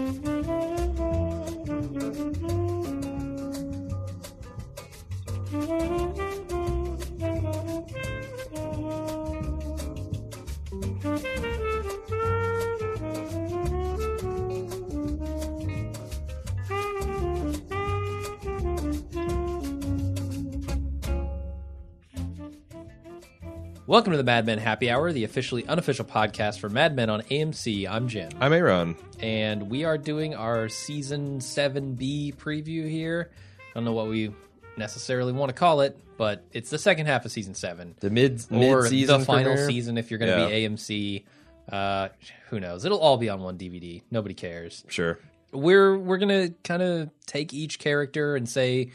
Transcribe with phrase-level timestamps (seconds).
[0.00, 1.19] Thank you.
[23.90, 27.22] Welcome to the Mad Men Happy Hour, the officially unofficial podcast for Mad Men on
[27.22, 27.88] AMC.
[27.90, 28.30] I'm Jim.
[28.38, 28.94] I'm Aaron.
[29.18, 33.32] And we are doing our season 7B preview here.
[33.58, 34.32] I don't know what we
[34.76, 37.96] necessarily want to call it, but it's the second half of season 7.
[37.98, 39.66] The mid or mid-season the final premiere?
[39.66, 40.68] season if you're going to Yeah.
[40.68, 41.24] be AMC.
[41.68, 42.10] Uh,
[42.50, 42.84] who knows?
[42.84, 44.02] It'll all be on one DVD.
[44.08, 44.84] Nobody cares.
[44.86, 45.18] Sure.
[45.52, 48.92] we're we're gonna kind of take each character and say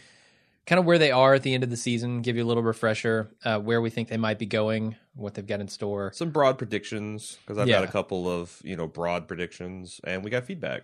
[0.66, 2.64] kind of where they are at the end of the season give you a little
[2.64, 6.32] refresher uh, where we think they might be going what they've got in store Some
[6.32, 7.80] broad predictions because I've Yeah.
[7.80, 10.84] got a couple of you know broad predictions, and we got feedback.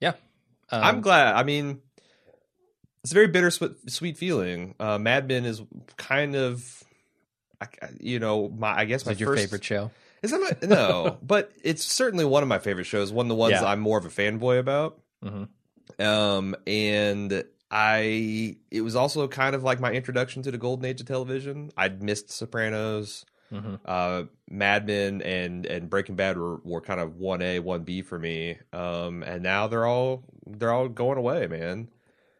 [0.00, 0.12] yeah
[0.70, 1.34] um, I'm glad.
[1.34, 1.80] I mean,
[3.02, 4.74] it's a very bittersweet sweet feeling.
[4.80, 5.60] Uh, Mad Men is
[5.96, 6.82] kind of,
[8.00, 9.90] you know, my I guess is my your first, favorite show
[10.22, 11.18] Is that my no?
[11.22, 13.12] but it's certainly one of my favorite shows.
[13.12, 13.64] One of the ones Yeah.
[13.64, 15.00] I'm more of a fanboy about.
[15.24, 15.48] Mhm.
[15.98, 21.00] Um, and I it was also kind of like my introduction to the golden age
[21.00, 21.72] of television.
[21.76, 23.80] I'd missed Sopranos, Mhm.
[23.86, 28.02] uh, Mad Men, and and Breaking Bad were, were kind of one A, one B
[28.02, 28.58] for me.
[28.74, 31.88] Um, and now they're all they're all going away, man.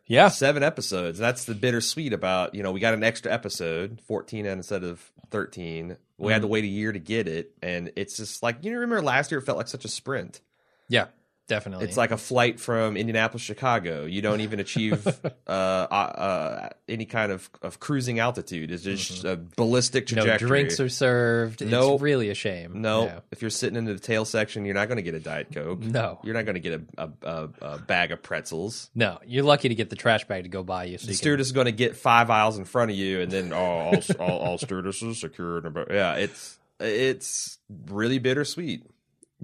[0.07, 1.19] yeah Seven episodes.
[1.19, 5.97] That's the bittersweet about you know we got an extra episode, fourteen instead of thirteen.
[6.19, 9.03] We had to wait a year to get it, and it's just like you remember
[9.03, 10.41] last year it felt like such a sprint.
[10.89, 11.07] yeah
[11.49, 14.05] definitely It's like a flight from Indianapolis, Chicago.
[14.05, 15.07] You don't even achieve
[15.47, 18.71] uh, uh, uh, any kind of, of cruising altitude.
[18.71, 20.33] It's just a ballistic trajectory.
[20.33, 23.23] no drinks are served No, it's really a shame no.
[23.31, 25.81] If you're sitting in the tail section, you're not going to get a diet coke.
[25.81, 28.91] no You're not going to get a, a, a, a bag of pretzels.
[28.95, 31.19] no you're lucky to get the trash bag to go by you so The you
[31.19, 33.57] can, stewardess is going to get five aisles in front of you, and then oh,
[33.57, 35.63] all, all, all stewardesses secure.
[35.91, 38.87] Yeah, it's it's really bittersweet.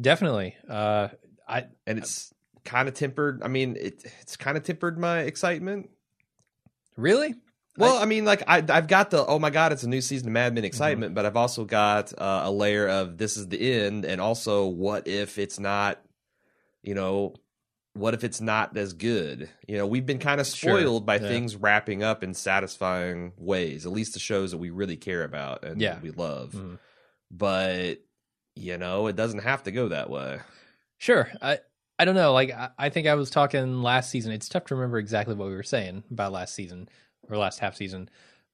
[0.00, 1.09] definitely uh
[1.48, 2.32] i and it's
[2.64, 3.42] kind of tempered.
[3.42, 5.88] I mean, it it's kind of tempered my excitement.
[6.97, 7.34] really
[7.78, 10.28] Well, I, mean, like I, I've got the oh my god, it's a new season
[10.28, 13.72] of Mad Men excitement, but I've also got uh, a layer of this is the
[13.82, 16.00] end, and also what if it's not,
[16.82, 17.34] you know,
[17.94, 19.48] what if it's not as good?
[19.66, 21.28] You know, we've been kind of Sure, spoiled by yeah.
[21.28, 23.86] things wrapping up in satisfying ways.
[23.86, 25.98] At least the shows that we really care about and Yeah.
[26.03, 26.78] we love, Mhm.
[27.30, 27.98] but
[28.56, 30.41] you know, it doesn't have to go that way.
[30.98, 31.31] Sure.
[31.41, 31.59] I
[31.98, 32.32] I don't know.
[32.32, 34.32] Like I, I think I was talking last season.
[34.32, 36.88] It's tough to remember exactly what we were saying about last season
[37.28, 38.09] or last half season.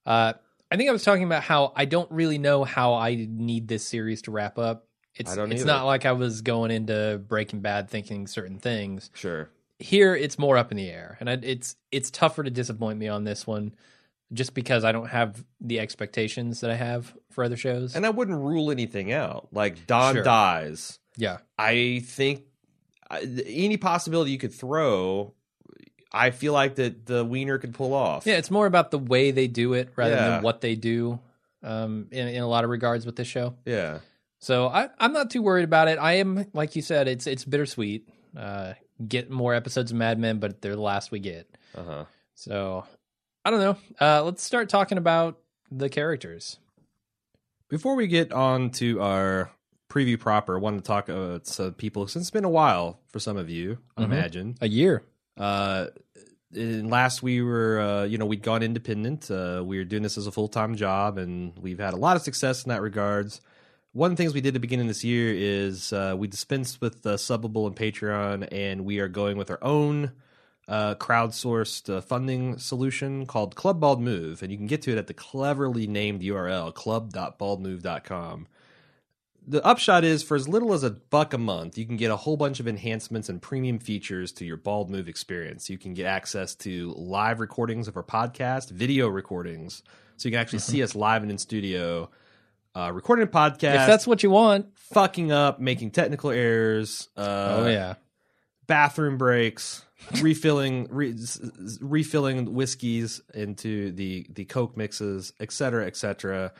[0.06, 0.34] Uh,
[0.70, 3.86] I think I was talking about how I don't really know how I need this
[3.86, 4.86] series to wrap up.
[5.14, 5.66] It's I don't it's either.
[5.72, 9.10] not like I was going into Breaking Bad thinking certain things.
[9.14, 9.50] Sure.
[9.78, 13.08] Here, it's more up in the air, and I, it's it's tougher to disappoint me
[13.08, 13.74] on this one,
[14.32, 17.94] just because I don't have the expectations that I have for other shows.
[17.94, 19.48] And I wouldn't rule anything out.
[19.52, 20.22] Like Don Sure.
[20.24, 20.98] dies.
[21.16, 22.42] Yeah, I think
[23.10, 25.32] any possibility you could throw,
[26.12, 28.26] I feel like that the Weiner could pull off.
[28.26, 30.28] Yeah, it's more about the way they do it rather Yeah.
[30.30, 31.20] than what they do.
[31.62, 34.00] Um, in in a lot of regards with this show, yeah.
[34.38, 35.98] so I I'm not too worried about it.
[35.98, 38.06] I am like you said, it's it's bittersweet.
[38.36, 38.74] Uh,
[39.08, 41.48] get more episodes of Mad Men, but they're the last we get.
[41.74, 42.04] Uh huh.
[42.34, 42.84] So
[43.46, 43.76] I don't know.
[43.98, 45.38] Uh, let's start talking about
[45.72, 46.58] the characters.
[47.70, 49.50] Before we get on to our
[49.94, 53.18] preview proper, I wanted to talk uh, to people since it's been a while for
[53.20, 54.04] some of you, I Mhm.
[54.04, 54.54] imagine.
[54.60, 55.04] A year.
[55.36, 55.86] Uh,
[56.54, 59.30] in last we were, uh, you know, we'd gone independent.
[59.30, 62.16] Uh, we were doing this as a full time job, and we've had a lot
[62.16, 63.40] of success in that regards.
[63.92, 66.26] One of the things we did at the beginning of this year is uh, we
[66.28, 70.10] dispensed with uh, Subbable and Patreon, and we are going with our own
[70.66, 74.98] uh, crowdsourced uh, funding solution called Club Bald Move, and you can get to it
[74.98, 78.46] at the cleverly named URL club.baldmove.com.
[79.46, 82.16] The upshot is for as little as a buck a month, you can get a
[82.16, 85.68] whole bunch of enhancements and premium features to your Bald Move experience.
[85.68, 89.82] You can get access to live recordings of our podcast, video recordings,
[90.16, 92.08] so you can actually see us live and in studio,
[92.74, 94.66] uh, recording a podcast, If that's what you want.
[94.78, 97.08] fucking up, making technical errors.
[97.14, 97.94] Uh, oh yeah.
[98.66, 99.84] bathroom breaks,
[100.22, 101.14] refilling re,
[101.82, 106.52] refilling whiskeys into the the coke mixes, et cetera, et cetera.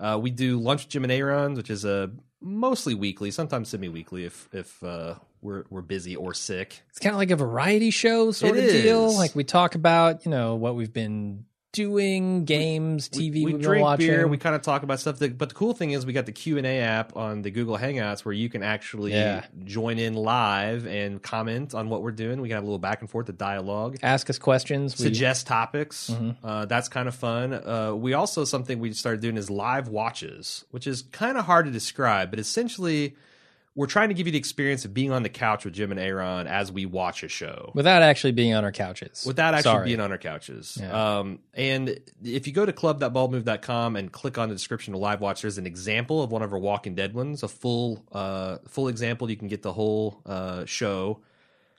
[0.00, 2.10] Uh, we do lunch Jim and Aaron's, which is a
[2.42, 6.82] mostly weekly, sometimes semi weekly if if uh, we're we're busy or sick.
[6.90, 9.16] It's kind of like a variety show sort It of deal.
[9.16, 13.32] Like we talk about, you know, what we've been doing games, TV.
[13.32, 14.06] we, We, we drink watching.
[14.06, 14.28] beer.
[14.28, 15.18] We kind of talk about stuff.
[15.18, 17.50] That, but the cool thing is, we got the Q and A app on the
[17.50, 19.44] Google Hangouts where you can actually Yeah.
[19.64, 22.40] join in live and comment on what we're doing.
[22.40, 23.96] We can have a little back and forth, a dialogue.
[24.02, 24.98] ask us questions.
[24.98, 26.10] We, suggest topics.
[26.10, 26.46] Mm-hmm.
[26.46, 27.52] Uh, that's kind of fun.
[27.54, 31.64] Uh, we also something we started doing is live watches, which is kind of hard
[31.66, 33.16] to describe, but essentially
[33.74, 35.98] we're trying to give you the experience of being on the couch with Jim and
[35.98, 37.72] Aaron as we watch a show.
[37.74, 39.24] without actually being on our couches.
[39.26, 39.86] Without actually Sorry.
[39.86, 40.76] being on our couches.
[40.80, 41.18] Yeah.
[41.20, 45.42] Um, and if you go to club.baldmove.com and click on the description to Live Watch,
[45.42, 49.30] there's an example of one of our Walking Dead ones, a full uh, full example.
[49.30, 51.20] You can get the whole uh, show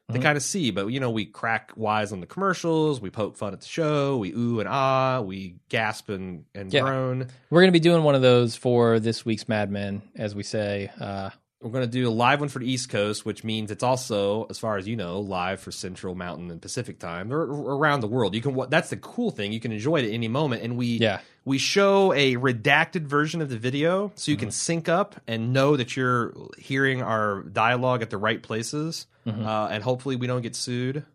[0.09, 0.21] to Mm-hmm.
[0.23, 0.69] kind of see.
[0.71, 4.17] But, you know, we crack wise on the commercials, we poke fun at the show,
[4.17, 6.81] we ooh and ah, we gasp and, and Yeah.
[6.81, 7.27] groan.
[7.49, 10.43] We're going to be doing one of those for this week's Mad Men, as we
[10.43, 10.91] say.
[10.99, 11.29] Uh,
[11.63, 14.45] We're going to do a live one for the East Coast, which means it's also,
[14.49, 18.01] as far as you know, live for Central Mountain and Pacific time or or around
[18.01, 18.35] the world.
[18.35, 19.53] You can that's the cool thing.
[19.53, 21.21] You can enjoy it at any moment, and we Yeah.
[21.45, 24.53] we show a redacted version of the video, so you can Mm-hmm.
[24.53, 29.45] sync up and know that you're hearing our dialogue at the right places, Mm-hmm.
[29.45, 31.05] uh, and hopefully we don't get sued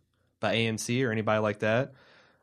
[0.40, 1.92] by AMC or anybody like that.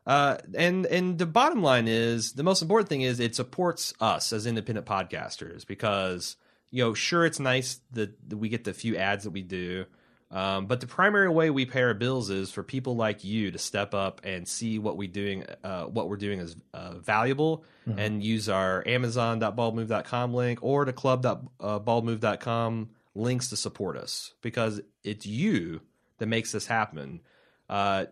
[0.06, 4.32] Uh, and and the bottom line is the most important thing is it supports us
[4.32, 6.36] as independent podcasters because
[6.70, 9.86] you know sure it's nice that, that we get the few ads that we do,
[10.30, 13.58] um, but the primary way we pay our bills is for people like you to
[13.58, 17.64] step up and see what we doing uh, what we're doing is uh, valuable
[17.96, 25.80] and use our Amazon.baldmove.com link or the club.baldmove.com links to support us because it's you
[26.18, 27.20] that makes this happen.
[27.68, 28.06] Uh,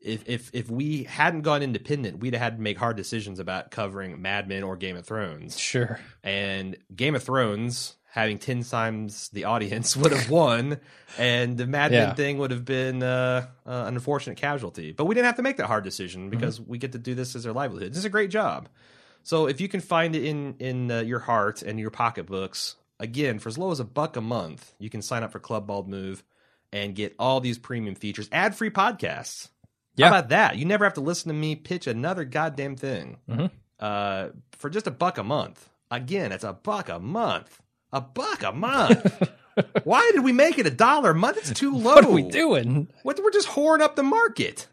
[0.00, 3.70] if if if we hadn't gone independent, we'd have had to make hard decisions about
[3.70, 5.58] covering Mad Men or Game of Thrones.
[5.58, 5.98] sure.
[6.22, 10.78] And Game of Thrones having ten times the audience would have won,
[11.18, 12.06] and the Mad Yeah.
[12.06, 14.92] Men thing would have been uh, uh, an unfortunate casualty.
[14.92, 15.88] But we didn't have to make that hard Mm-hmm.
[15.88, 17.90] decision because we get to do this as our livelihood.
[17.92, 18.68] This is a great job.
[19.24, 23.38] So if you can find it in in uh, your heart and your pocketbooks, again
[23.40, 25.88] for as low as a buck a month, you can sign up for Club Bald
[25.88, 26.22] Move
[26.72, 29.48] and get all these premium features, ad free podcasts.
[29.98, 30.08] Yeah.
[30.08, 30.56] How about that?
[30.56, 33.50] You never have to listen to me pitch another goddamn thing Mhm.
[33.80, 35.68] uh, for just a buck a month.
[35.90, 37.60] Again, it's a buck a month.
[37.92, 39.28] A buck a month.
[39.84, 41.38] Why did we make it a dollar a month?
[41.38, 41.94] It's too low.
[41.96, 42.88] What are we doing?
[43.02, 44.66] What, we're just whoring up the market.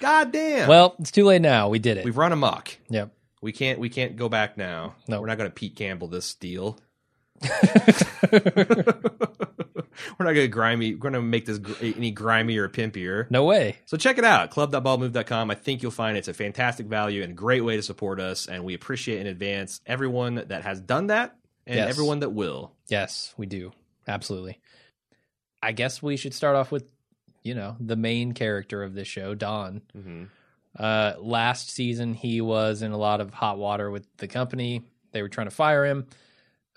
[0.00, 0.68] God damn.
[0.68, 1.68] Well, it's too late now.
[1.68, 2.04] We did it.
[2.04, 2.76] we've run amok.
[2.90, 3.10] Yep.
[3.40, 3.78] We can't.
[3.78, 4.96] We can't go back now.
[5.06, 5.20] No.
[5.20, 6.78] we're not going to Pete Campbell this deal.
[10.18, 10.94] We're not going to grimy.
[10.94, 13.30] We're to make this gr- any grimier or pimpier.
[13.30, 13.76] No way.
[13.86, 15.50] So check it out, club.baldmove.com.
[15.50, 18.46] I think you'll find it's a fantastic value and a great way to support us,
[18.46, 21.36] and we appreciate in advance everyone that has done that
[21.66, 21.88] and Yes.
[21.90, 22.72] everyone that will.
[22.88, 23.72] Yes, we do.
[24.06, 24.60] Absolutely.
[25.62, 26.84] I guess we should start off with,
[27.42, 29.82] you know, the main character of this show, Don.
[29.96, 30.24] Mm-hmm.
[30.78, 34.82] Uh, last season, he was in a lot of hot water with the company.
[35.12, 36.06] They were trying to fire him.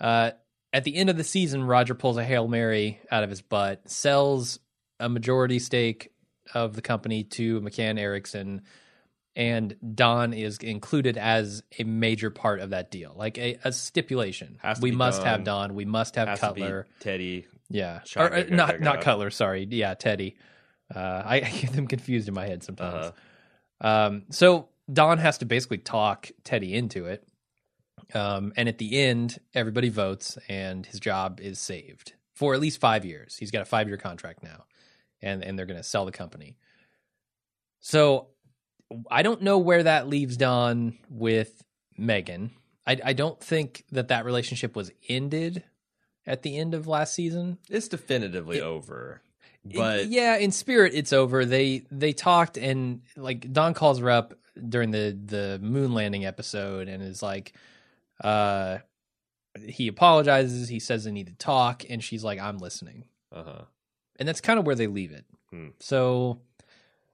[0.00, 0.32] Uh,
[0.72, 3.88] at the end of the season, Roger pulls a Hail Mary out of his butt,
[3.90, 4.58] sells
[4.98, 6.12] a majority stake
[6.54, 8.62] of the company to McCann Erickson,
[9.34, 14.58] and Don is included as a major part of that deal, like a, a stipulation.
[14.80, 15.26] We must Don.
[15.26, 15.74] have Don.
[15.74, 16.86] We must have Has Cutler.
[17.00, 17.46] Teddy.
[17.68, 19.00] Yeah, or, uh, not not.
[19.00, 19.30] Cutler.
[19.30, 20.36] Sorry, yeah, Teddy.
[20.94, 23.06] Uh, I, I get them confused in my head sometimes.
[23.06, 23.88] Uh-huh.
[23.88, 27.26] Um, so Don has to basically talk Teddy into it,
[28.14, 32.80] um, and at the end, everybody votes, and his job is saved for at least
[32.80, 33.36] five years.
[33.36, 34.64] He's got a five year contract now,
[35.20, 36.56] and and they're going to sell the company.
[37.80, 38.28] So
[39.10, 41.62] I don't know where that leaves Don with
[41.96, 42.52] Megan.
[42.86, 45.62] I, I don't think that that relationship was ended
[46.26, 47.58] at the end of last season.
[47.70, 49.22] It's definitively It- over.
[49.68, 51.44] It- But yeah, in spirit, it's over.
[51.44, 54.34] They they talked and like Don calls her up
[54.68, 57.52] during the the moon landing episode and is like,
[58.22, 58.78] uh,
[59.66, 60.68] he apologizes.
[60.68, 63.62] He says they need to talk, and she's like, "I'm listening," uh-huh.
[64.18, 65.24] and that's kind of where they leave it.
[65.50, 65.68] Hmm.
[65.80, 66.40] So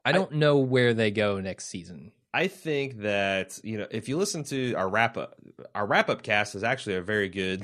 [0.05, 2.13] I don't know where they go next season.
[2.33, 5.35] I think that you know if you listen to our wrap up,
[5.75, 7.63] our wrap up cast is actually a very good.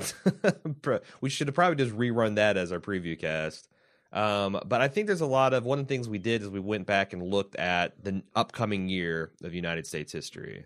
[1.21, 3.69] we should have probably just rerun that as our preview cast.
[4.11, 6.49] Um, but I think there's a lot of one of the things we did is
[6.49, 10.65] we went back and looked at the upcoming year of United States history.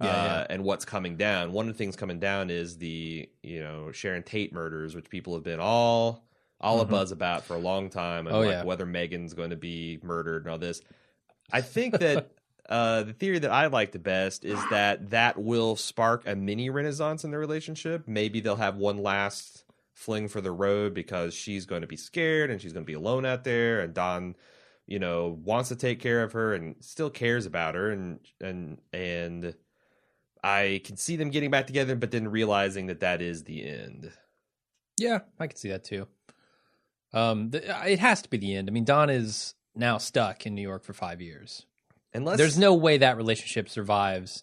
[0.00, 0.46] Yeah, uh, yeah.
[0.50, 1.52] and what's coming down.
[1.52, 5.34] One of the things coming down is the you know Sharon Tate murders, which people
[5.34, 6.24] have been all
[6.60, 6.90] all Mhm.
[6.90, 8.64] buzz about for a long time, and Oh, like yeah.
[8.64, 10.80] whether Megan's going to be murdered and all this.
[11.52, 12.30] I think that
[12.68, 16.70] uh, the theory that I like the best is that that will spark a mini
[16.70, 18.08] renaissance in their relationship.
[18.08, 22.50] Maybe they'll have one last fling for the road because she's going to be scared
[22.50, 24.34] and she's going to be alone out there, and Don
[24.86, 28.78] you know, wants to take care of her and still cares about her, and and
[28.92, 29.54] and
[30.44, 34.12] I can see them getting back together, but then realizing that that is the end.
[34.98, 36.06] Yeah, I can see that too.
[37.14, 38.68] Um, the, it has to be the end.
[38.68, 41.64] I mean, Don is now stuck in New York for five years.
[42.12, 44.42] Unless There's no way that relationship survives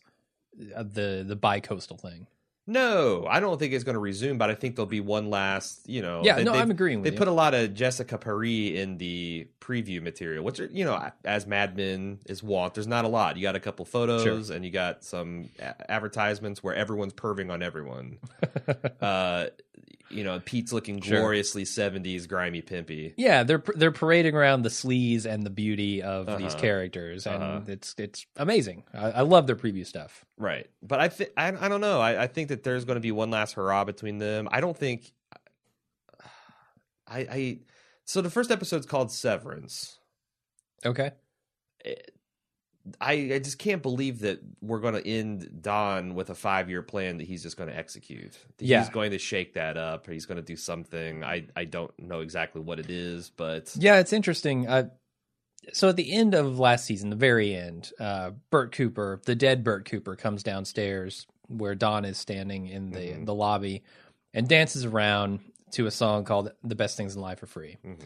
[0.75, 2.25] uh, the the bi-coastal thing.
[2.71, 5.87] No, I don't think it's going to resume, but I think there'll be one last,
[5.89, 6.21] you know.
[6.23, 7.17] Yeah, they- no, I'm agreeing with They you.
[7.17, 11.45] put a lot of Jessica Paré in the preview material, which are, you know, as
[11.45, 13.35] Mad Men is wont, there's not a lot.
[13.37, 17.61] You got a couple photos and you got some a- advertisements where everyone's perving on
[17.61, 18.17] everyone.
[19.01, 19.47] uh,
[20.13, 23.13] you know, Pete's looking gloriously 70s grimy pimpy.
[23.17, 26.59] yeah, they're they're parading around the sleaze and the beauty of these Uh-huh.
[26.59, 27.61] characters, and Uh-huh.
[27.67, 28.83] it's it's amazing.
[28.93, 30.23] I, I love their preview stuff.
[30.37, 30.67] Right.
[30.81, 31.99] But I think I, I don't know.
[32.01, 34.47] I, I think that there's going to be one last hurrah between them.
[34.51, 35.11] I don't think
[37.07, 37.59] I I
[38.05, 39.97] so the first episode's called Severance.
[40.85, 41.11] Okay,
[42.99, 46.81] I, I just can't believe that we're going to end Don with a five year
[46.81, 48.37] plan that he's just going to execute.
[48.59, 48.79] Yeah.
[48.79, 51.23] He's going to shake that up or he's going to do something.
[51.23, 54.67] I, I don't know exactly what it is, but yeah, it's interesting.
[54.67, 54.89] Uh,
[55.73, 59.63] so at the end of last season, the very end, uh, Bert Cooper, the dead
[59.63, 63.25] Bert Cooper, comes downstairs where Don is standing in the Mhm.
[63.27, 63.83] the lobby
[64.33, 65.39] and dances around
[65.73, 67.99] to a song called "The Best Things in Life Are Free." Mhm.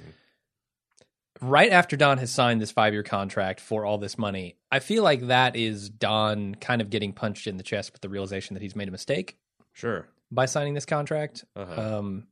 [1.41, 5.03] Right after Don has signed this five year contract for all this money, I feel
[5.03, 8.63] like that is Don kind of getting punched in the chest with the realization that
[8.63, 9.37] he's made a mistake
[9.73, 10.07] sure.
[10.31, 11.45] by signing this contract.
[11.55, 11.97] Uh-huh.
[11.97, 12.27] Um,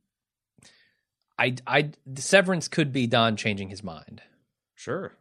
[1.38, 4.22] I, I, Severance could be Don changing his mind,
[4.74, 5.12] sure.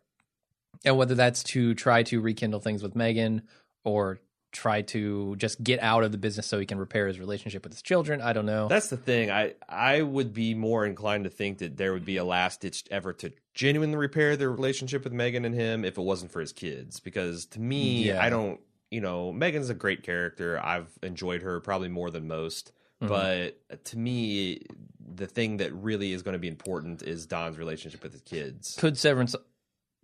[0.86, 3.42] and whether that's to try to rekindle things with Megan
[3.84, 4.20] or
[4.54, 7.74] try to just get out of the business so he can repair his relationship with
[7.74, 8.22] his children.
[8.22, 8.68] I don't know.
[8.70, 9.30] That's the thing.
[9.32, 12.86] I I would be more inclined to think that there would be a last ditch
[12.92, 16.54] effort to genuinely repair the relationship with Megan and him if it wasn't for his
[16.54, 17.00] kids.
[17.02, 18.24] Because to me, Yeah.
[18.24, 18.60] I don't.
[18.92, 20.60] You know, Megan's a great character.
[20.64, 22.72] I've enjoyed her probably more than most.
[23.02, 23.08] Mhm.
[23.08, 24.62] But to me,
[25.16, 28.76] the thing that really is going to be important is Don's relationship with his kids.
[28.78, 29.36] could Severance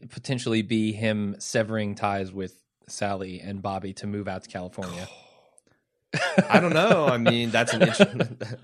[0.09, 5.07] potentially be him severing ties with Sally and Bobby to move out to California?
[6.49, 7.05] I don't know.
[7.07, 8.21] I mean, that's an interesting.
[8.41, 8.55] uh,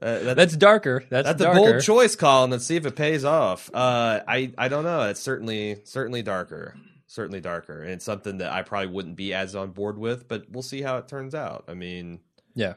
[0.00, 1.04] that's, That's darker.
[1.08, 1.58] That's, That's a darker.
[1.60, 2.50] bold choice, Colin.
[2.50, 3.70] Let's see if it pays off.
[3.72, 5.02] Uh, I I don't know.
[5.08, 9.54] It's certainly certainly darker, certainly darker, and it's something that I probably wouldn't be as
[9.54, 10.26] on board with.
[10.26, 11.64] But we'll see how it turns out.
[11.68, 12.20] I mean,
[12.54, 12.74] Yeah.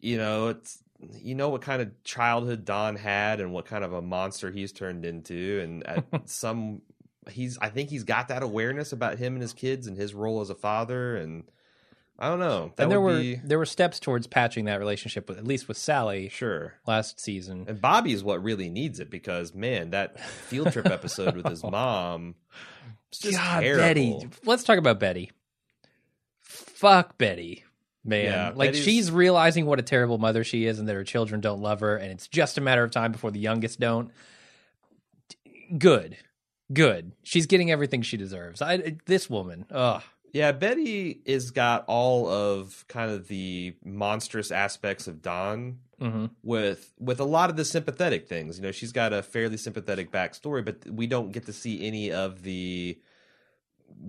[0.00, 0.82] you know, it's
[1.22, 4.72] you know what kind of childhood Don had and what kind of a monster he's
[4.72, 6.82] turned into, and at some
[7.28, 10.40] he's I think he's got that awareness about him and his kids and his role
[10.40, 11.44] as a father, and
[12.18, 12.72] I don't know.
[12.76, 15.68] That and there were be there were steps towards patching that relationship with at least
[15.68, 16.74] with Sally sure.
[16.86, 17.64] last season.
[17.66, 21.62] And Bobby is what really needs it because man, that field trip episode with his
[21.62, 22.34] mom,
[23.08, 23.82] it's just God, terrible.
[23.82, 24.28] Betty.
[24.44, 25.30] Let's talk about Betty.
[26.40, 27.64] Fuck Betty,
[28.04, 28.24] man.
[28.24, 31.40] Yeah, like Betty's- she's realizing what a terrible mother she is, and that her children
[31.40, 34.10] don't love her, and it's just a matter of time before the youngest don't.
[35.78, 36.16] Good,
[36.72, 37.12] good.
[37.22, 38.62] She's getting everything she deserves.
[38.62, 39.66] I this woman.
[39.70, 40.02] Ugh.
[40.32, 46.92] Yeah, Betty is got all of kind of the monstrous aspects of Don hmm with
[46.98, 48.58] with a lot of the sympathetic things.
[48.58, 52.10] You know, she's got a fairly sympathetic backstory, but we don't get to see any
[52.12, 52.98] of the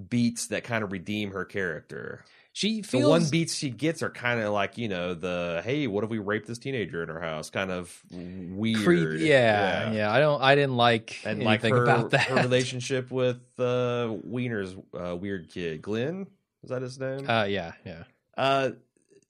[0.09, 2.23] beats that kind of redeem her character.
[2.53, 5.87] She feels The one beats she gets are kind of like you know the hey,
[5.87, 7.49] what if we raped this teenager in her house?
[7.49, 8.83] Kind of weird.
[8.83, 9.19] creep.
[9.19, 10.41] Yeah, yeah, I don't.
[10.41, 12.23] I didn't like and like her, about that.
[12.23, 16.27] her relationship with uh, Weiner's uh, weird kid, Glenn.
[16.63, 17.29] Is that his name?
[17.29, 18.03] Uh, yeah, yeah.
[18.37, 18.71] Uh,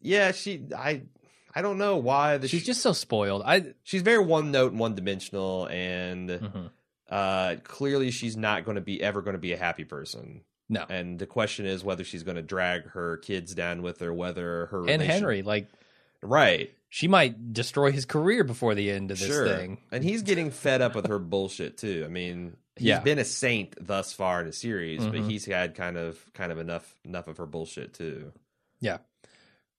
[0.02, 0.66] yeah, she.
[0.76, 1.04] I.
[1.54, 2.38] I don't know why.
[2.38, 3.44] The, She's just so spoiled.
[3.46, 3.74] I.
[3.84, 6.70] she's very one note and one dimensional, and mhm.
[7.10, 10.42] uh, clearly she's not going to be ever going to be a happy person.
[10.72, 10.86] No.
[10.90, 14.66] And the question is whether she's going to drag her kids down with her, whether
[14.68, 15.68] her And relation- Henry, like,
[16.24, 16.72] right?
[16.90, 19.48] she might destroy his career before the end of this sure.
[19.48, 19.78] thing.
[19.92, 22.04] And he's getting fed up with her bullshit too.
[22.06, 23.00] I mean, he's Yeah.
[23.02, 25.30] been a saint thus far in the series, but Mhm.
[25.30, 28.32] he's had kind of kind of enough enough of her bullshit too.
[28.82, 28.98] Yeah.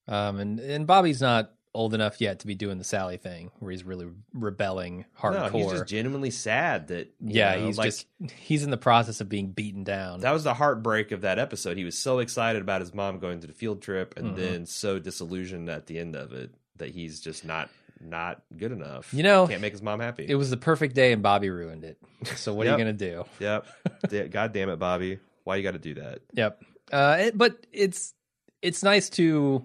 [0.08, 3.70] Um, and and Bobby's not old enough yet to be doing the Sally thing, where
[3.70, 5.52] he's really rebelling hardcore.
[5.52, 8.76] No, he's just genuinely sad that you yeah, know, he's like, just he's in the
[8.76, 10.20] process of being beaten down.
[10.20, 11.76] that was the heartbreak of that episode.
[11.78, 14.36] He was so excited about his mom going to the field trip, and Mhm.
[14.36, 17.70] then so disillusioned at the end of it that he's just not
[18.04, 19.14] not good enough.
[19.14, 20.26] You know, can't make his mom happy.
[20.28, 21.98] it was the perfect day, and Bobby ruined it.
[22.36, 23.24] So what are you gonna do?
[23.38, 23.64] yep.
[24.30, 25.20] God damn it, Bobby!
[25.44, 26.18] Why you got to do that?
[26.34, 26.62] Yep.
[26.92, 28.12] Uh, it, but it's
[28.60, 29.64] it's nice to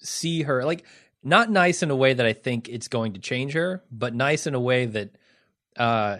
[0.00, 0.84] see her like
[1.22, 4.46] not nice in a way that I think it's going to change her, but nice
[4.46, 5.16] in a way that
[5.76, 6.18] uh,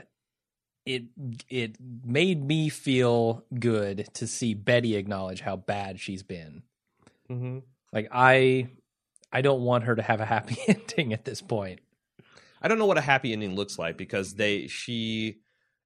[0.85, 1.05] it
[1.49, 6.63] it made me feel good to see Betty acknowledge how bad she's been.
[7.31, 7.59] Mm-hmm.
[7.93, 8.69] Like I
[9.33, 11.81] I don't want her to have a happy ending at this point.
[12.63, 15.39] I don't know what a happy ending looks like because they she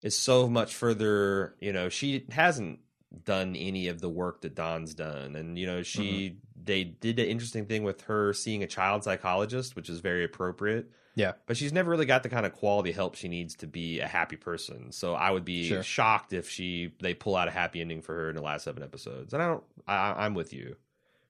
[0.03, 1.55] is so much further.
[1.61, 2.81] You know, she hasn't
[3.25, 7.27] done any of the work that Don's done, and you know, she they did an
[7.27, 10.91] interesting thing with her seeing a child psychologist, which is very appropriate.
[11.17, 11.35] Yeah.
[11.47, 14.07] but she's never really got the kind of quality help she needs to be a
[14.09, 14.91] happy person.
[14.91, 15.83] So I would be Sure.
[15.85, 18.83] shocked if she they pull out a happy ending for her in the last seven
[18.83, 19.33] episodes.
[19.33, 19.65] And I don't.
[19.87, 20.75] I, I'm with you.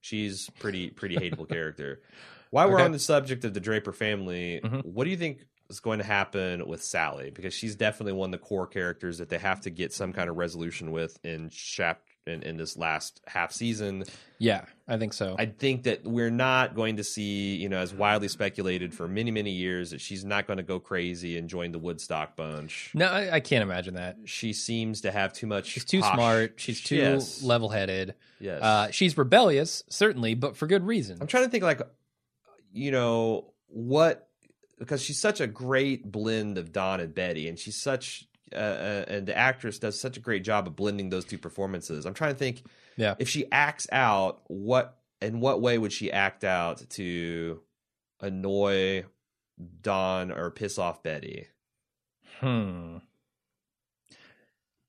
[0.00, 2.00] She's pretty pretty hateable character.
[2.50, 4.84] While we're on the subject of the Draper family, Mhm.
[4.86, 7.30] what do you think is going to happen with Sally?
[7.30, 10.30] Because she's definitely one of the core characters that they have to get some kind
[10.30, 14.04] of resolution with in chap in, in this last half season.
[14.38, 15.36] Yeah, I think so.
[15.38, 19.30] I think that we're not going to see, you know, as widely speculated for many,
[19.30, 22.90] many years, that she's not going to go crazy and join the Woodstock bunch.
[22.94, 24.16] no, I, I can't imagine that.
[24.24, 25.66] She seems to have too much.
[25.66, 26.54] She's too posh- smart.
[26.56, 27.42] She's too Yes.
[27.42, 28.14] level-headed.
[28.40, 28.62] Yes.
[28.62, 31.18] Uh, she's rebellious, certainly, but for good reason.
[31.20, 31.80] I'm trying to think, like,
[32.72, 34.28] you know, what
[34.78, 38.26] because she's such a great blend of Don and Betty, and she's such.
[38.54, 42.06] Uh, uh, and the actress does such a great job of blending those two performances.
[42.06, 42.62] I'm trying to think
[42.96, 43.14] Yeah.
[43.18, 47.60] if she acts out what in what way would she act out to
[48.20, 49.04] annoy
[49.82, 51.46] Don or piss off Betty?
[52.40, 52.98] Hmm.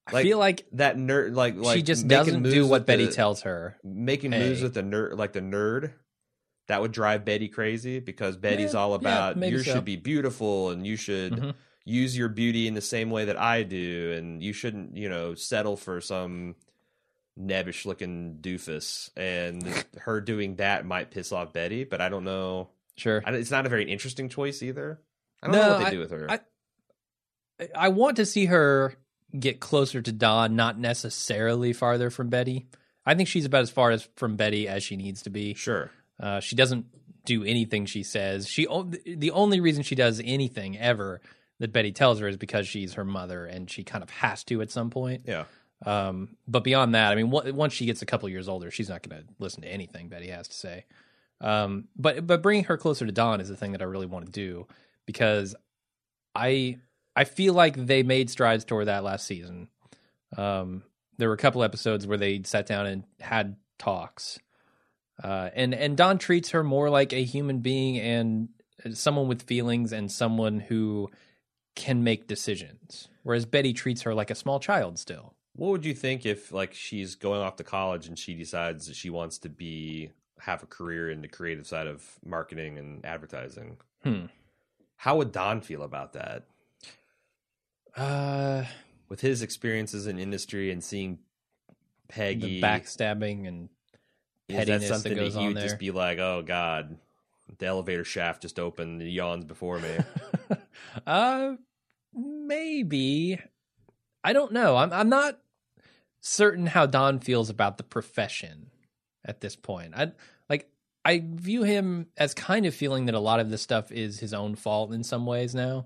[0.08, 3.42] I feel like That nerd, like, like she just doesn't do what Betty the- tells
[3.42, 3.78] her.
[3.84, 4.50] making Hey.
[4.50, 5.94] moves with the nerd, like the nerd.
[6.68, 9.76] That would drive Betty crazy because Betty's Yeah, all about maybe you so.
[9.76, 11.56] should be beautiful and you should Mhm.
[11.86, 15.36] Use your beauty in the same way that I do, and you shouldn't, you know,
[15.36, 16.56] settle for some
[17.40, 19.10] nebbish looking doofus.
[19.16, 22.70] And her doing that might piss off Betty, but I don't know.
[22.98, 23.22] Sure.
[23.26, 25.00] I it's not a very interesting choice either.
[25.44, 26.32] I don't No, know what they I- do with her.
[26.32, 26.40] I-
[27.74, 28.96] I want to see her
[29.38, 32.68] get closer to Don, not necessarily farther from Betty.
[33.06, 35.54] I think she's about as far as from Betty as she needs to be.
[35.54, 35.90] sure.
[36.20, 36.86] Uh, she doesn't
[37.26, 38.48] do anything she says.
[38.48, 38.66] She
[39.06, 41.22] the only reason she does anything ever
[41.60, 44.62] that Betty tells her is because she's her mother, and she kind of has to
[44.62, 45.24] at some point.
[45.26, 45.46] Yeah.
[45.86, 48.90] Um, but beyond that, I mean, w- once she gets a couple years older, she's
[48.90, 50.86] not going to listen to anything Betty has to say.
[51.42, 54.26] Um, but but bringing her closer to Don is the thing that I really want
[54.26, 54.68] to do
[55.06, 55.56] because
[56.34, 56.80] I
[57.16, 59.68] I feel like they made strides toward that last season.
[60.38, 60.84] Um,
[61.18, 64.40] there were a couple episodes where they sat down and had talks,
[65.24, 68.50] uh, and and Don treats her more like a human being and
[68.94, 71.10] someone with feelings and someone who
[71.76, 75.34] can make decisions, whereas Betty treats her like a small child still.
[75.56, 78.96] What would you think if like she's going off to college and she decides that
[78.96, 83.78] she wants to be have a career in the creative side of marketing and advertising?
[84.04, 84.26] Hmm.
[84.98, 86.44] How would Don feel about that?
[87.96, 88.66] Uh,
[89.08, 91.20] With his experiences in industry and seeing
[92.08, 93.70] Peggy, the backstabbing and
[94.48, 95.64] is that that something that, goes he on would there.
[95.64, 96.98] just be like, "Oh God,
[97.58, 99.98] the elevator shaft just opened, the yawns before me."
[101.08, 101.56] uh,
[102.16, 103.40] maybe.
[104.24, 104.78] I don't know.
[104.78, 105.40] I'm I'm not
[106.22, 108.72] certain how Don feels about the profession
[109.24, 109.94] at this point.
[109.96, 110.12] I
[110.50, 110.70] like
[111.04, 114.34] I view him as kind of feeling that a lot of this stuff is his
[114.34, 115.86] own fault in some ways now.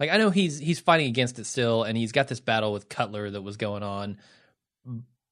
[0.00, 2.88] Like I know he's he's fighting against it still, and he's got this battle with
[2.88, 4.18] Cutler that was going on,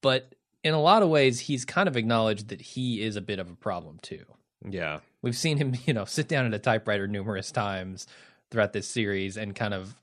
[0.02, 3.38] but in a lot of ways, he's kind of acknowledged that he is a bit
[3.38, 4.24] of a problem too.
[4.68, 8.06] yeah, We've seen him, you know, sit down at a typewriter numerous times
[8.50, 9.94] throughout this series and kind of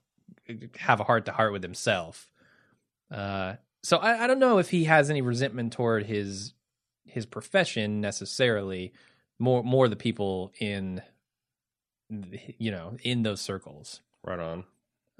[0.76, 2.28] have a heart to heart with himself.
[3.10, 6.54] Uh, so I, I don't know if he has any resentment toward his
[7.06, 8.92] his profession necessarily.
[9.38, 11.02] More more the people in
[12.58, 14.00] you know in those circles.
[14.24, 14.64] right on.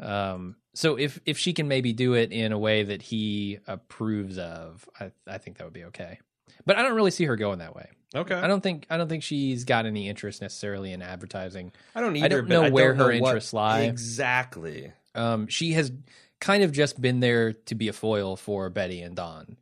[0.01, 4.39] Um, so if if she can maybe do it in a way that he approves
[4.39, 6.19] of, I I think that would be okay.
[6.67, 7.91] But I don't really see her going that way.
[8.15, 11.73] Okay, I don't think I don't think she's got any interest necessarily in advertising.
[11.95, 12.25] I don't either.
[12.25, 13.83] I don't know where don't her know interests lie.
[13.83, 14.93] exactly.
[15.15, 15.93] Um, she has
[16.41, 19.57] kind of just been there to be a foil for Betty and Don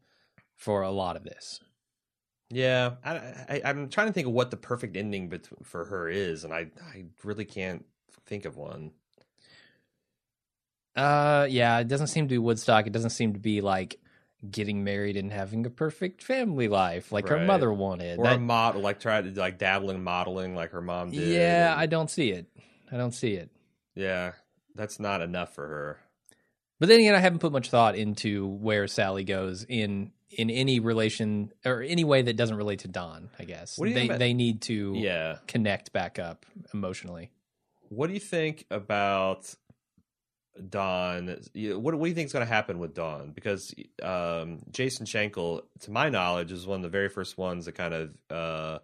[0.57, 1.61] for a lot of this.
[2.51, 6.09] Yeah, I, I, I'm trying to think of what the perfect ending bet- for her
[6.09, 7.85] is, and I, I really can't
[8.27, 8.91] think of one.
[10.95, 12.87] Uh, yeah, it doesn't seem to be Woodstock.
[12.87, 13.99] It doesn't seem to be like
[14.51, 18.19] getting married and having a perfect family life like her mother wanted.
[18.19, 21.29] Or a That- model, like try to like dabbling modeling, like her mom did.
[21.29, 22.47] yeah, and- I don't see it.
[22.91, 23.49] I don't see it.
[23.95, 24.33] yeah,
[24.75, 25.99] that's not enough for her.
[26.81, 30.81] But then again, I haven't put much thought into where Sally goes in in any
[30.81, 33.29] relation or any way that doesn't relate to Don.
[33.39, 37.31] I guess What do you they about- they need to Yeah, connect back up emotionally.
[37.91, 39.55] what do you think about
[40.69, 41.29] Don?
[41.55, 43.33] What, what do you think is going to happen with Don?
[43.33, 47.73] Because um, Jason Schenkel, to my knowledge, is one of the very first ones that
[47.73, 48.79] kind of uh,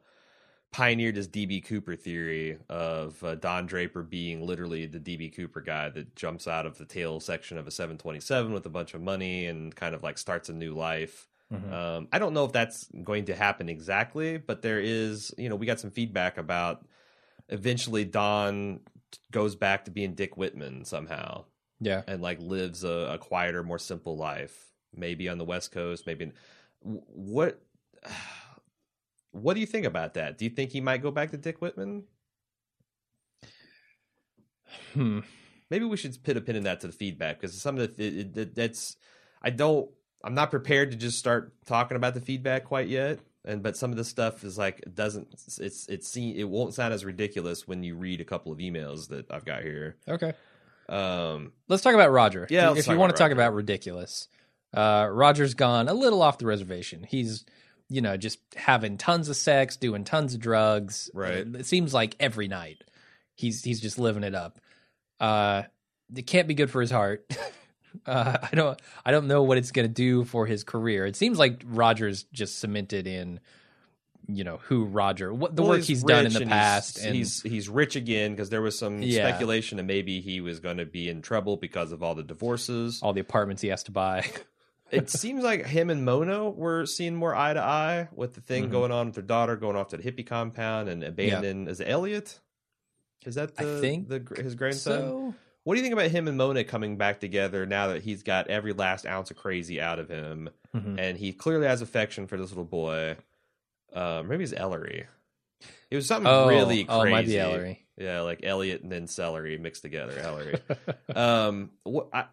[0.71, 5.89] pioneered his DB Cooper theory of uh, Don Draper being literally the DB Cooper guy
[5.89, 9.47] that jumps out of the tail section of a 727 with a bunch of money
[9.47, 11.27] and kind of like starts a new life.
[11.53, 11.73] Mhm.
[11.73, 15.57] Um, I don't know if that's going to happen exactly, but there is, you know,
[15.57, 16.85] we got some feedback about
[17.49, 18.81] eventually Don
[19.33, 21.45] goes back to being Dick Whitman somehow
[21.81, 22.03] yeah.
[22.07, 24.67] and like lives a, a quieter, more simple life.
[24.95, 26.33] Maybe on the West Coast, maybe.
[26.83, 27.63] wh- What
[29.33, 30.39] what do you think about that?
[30.39, 32.05] Do you think he might go back to Dick Whitman?
[34.95, 35.21] Hmm.
[35.71, 38.05] Maybe we should put a pin in that to the feedback because some of the
[38.05, 38.97] it, it, that's
[39.43, 39.91] I don't
[40.25, 43.21] I'm not prepared to just start talking about the feedback quite yet.
[43.45, 45.29] And but some of the stuff is like it doesn't
[45.61, 49.09] it's it's seen it won't sound as ridiculous when you read a couple of emails
[49.09, 49.97] that I've got here.
[50.09, 50.33] Okay.
[50.89, 52.47] Um, Let's talk about Roger.
[52.49, 54.29] Yeah, if you want to talk about ridiculous,
[54.75, 57.05] uh, Roger's gone a little off the reservation.
[57.09, 57.45] He's,
[57.89, 61.11] you know, just having tons of sex, doing tons of drugs.
[61.15, 61.47] Right.
[61.47, 62.85] It seems like every night
[63.35, 64.59] he's he's just living it up.
[65.21, 65.63] Uh,
[66.15, 67.27] it can't be good for his heart.
[68.07, 71.07] uh, I don't I don't know what it's going to do for his career.
[71.07, 73.41] It seems like Roger's just cemented in,
[74.27, 77.05] you know, who Roger, what the well, work he's, done in the and past, He's,
[77.07, 79.27] and he's he's rich again because there was some Yeah.
[79.29, 83.01] speculation that maybe he was going to be in trouble because of all the divorces.
[83.03, 84.27] all the apartments he has to buy.
[84.91, 88.69] it seems like him and Mona were seeing more eye to eye with the thing
[88.69, 88.71] Mhm.
[88.71, 91.69] going on with their daughter going off to the hippie compound and abandoning.
[91.69, 92.41] Is Elliot?
[93.27, 95.01] Is that I the, think the his grandson?
[95.01, 98.23] so What do you think about him and Mona coming back together now that he's
[98.23, 100.99] got every last ounce of crazy out of him, mhm.
[100.99, 103.17] and he clearly has affection for this little boy?
[103.93, 105.07] Uh, maybe it's Ellery.
[105.91, 106.87] It was something oh, really crazy.
[106.89, 107.87] oh, it might be Ellery.
[107.97, 110.17] Yeah, like Elliot and then celery mixed together.
[110.19, 110.59] Ellery.
[111.17, 112.27] um, what I,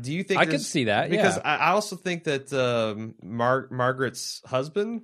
[0.00, 0.40] do you think?
[0.40, 1.42] I could see that because yeah.
[1.44, 5.02] I, I also think that um, Mar- Margaret's husband.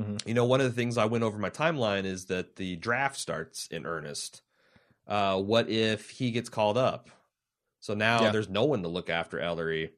[0.00, 0.26] Mhm.
[0.26, 3.16] You know, one of the things I went over my timeline is that the draft
[3.18, 4.42] starts in earnest.
[5.06, 7.10] Uh, what if he gets called up?
[7.80, 8.30] So now Yeah.
[8.30, 9.90] there's no one to look after Ellery.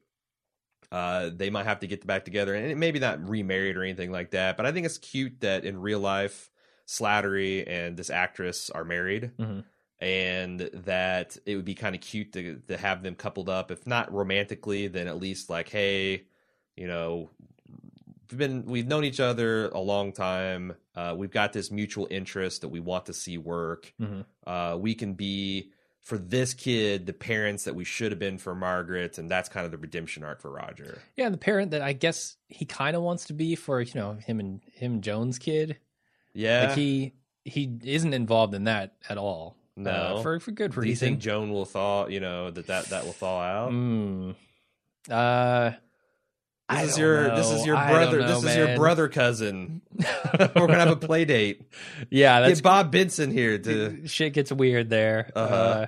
[0.91, 4.31] Uh, they might have to get back together, and maybe not remarried or anything like
[4.31, 4.55] that.
[4.55, 6.49] But I think it's cute that in real life,
[6.87, 9.63] Slattery and this actress are married Mhm.
[9.99, 13.87] And that it would be kind of cute to to have them coupled up, if
[13.87, 16.25] not romantically, then at least like, hey,
[16.75, 17.31] you know,
[18.29, 20.75] we've been we've known each other a long time.
[20.95, 23.91] Uh, we've got this mutual interest that we want to see work.
[23.99, 24.25] Mhm.
[24.45, 28.53] Uh, we can be for this kid the parents that we should have been for
[28.53, 31.01] Margaret, and that's kind of the redemption arc for Roger.
[31.15, 34.13] Yeah, the parent that I guess he kind of wants to be for you know
[34.13, 35.77] him and him Joan's kid.
[36.33, 37.13] Yeah, Like he
[37.45, 39.57] he isn't involved in that at all.
[39.77, 39.91] No.
[39.91, 40.83] uh, for for good reason.
[40.83, 41.19] do you think.
[41.19, 42.07] Joan will thaw?
[42.07, 43.71] You know that that that will thaw out.
[43.71, 44.35] Mm.
[45.09, 45.71] Uh,
[46.69, 48.19] I This is don't your this is your brother.
[48.19, 49.81] know, this is your brother cousin.
[50.39, 51.61] We're gonna have a play date.
[52.09, 54.07] yeah, that's Get Bob Benson here to.
[54.07, 55.31] shit gets weird there.
[55.35, 55.53] Uh-huh.
[55.55, 55.85] Uh,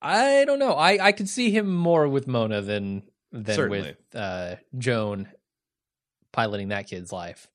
[0.00, 0.72] I don't know.
[0.72, 3.02] I I could see him more with Mona than
[3.32, 3.80] than Certainly.
[3.82, 5.28] with uh, Joan
[6.32, 7.48] piloting that kid's life.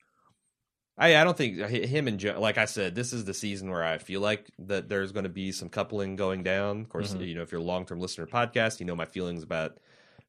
[0.97, 2.39] I I don't think him and Joan.
[2.39, 5.29] Like I said, this is the season where I feel like that there's going to
[5.29, 6.81] be some coupling going down.
[6.81, 7.27] Of course, Mhm.
[7.27, 9.77] you know if you're a long term listener to podcast, you know my feelings about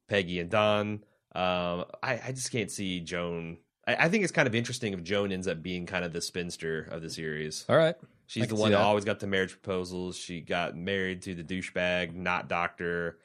[0.09, 1.05] Peggy and Don.
[1.35, 3.59] Um, I I just can't see Joan.
[3.87, 6.21] I, I think it's kind of interesting if Joan ends up being kind of the
[6.21, 7.65] spinster of the series.
[7.69, 7.95] All right.
[8.27, 8.83] She's the one that that.
[8.85, 10.17] always got the marriage proposals.
[10.17, 13.19] She got married to the douchebag, not doctor.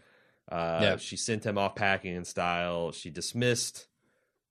[0.52, 0.98] Uh, Yeah.
[0.98, 2.92] She sent him off packing in style.
[2.92, 3.88] She dismissed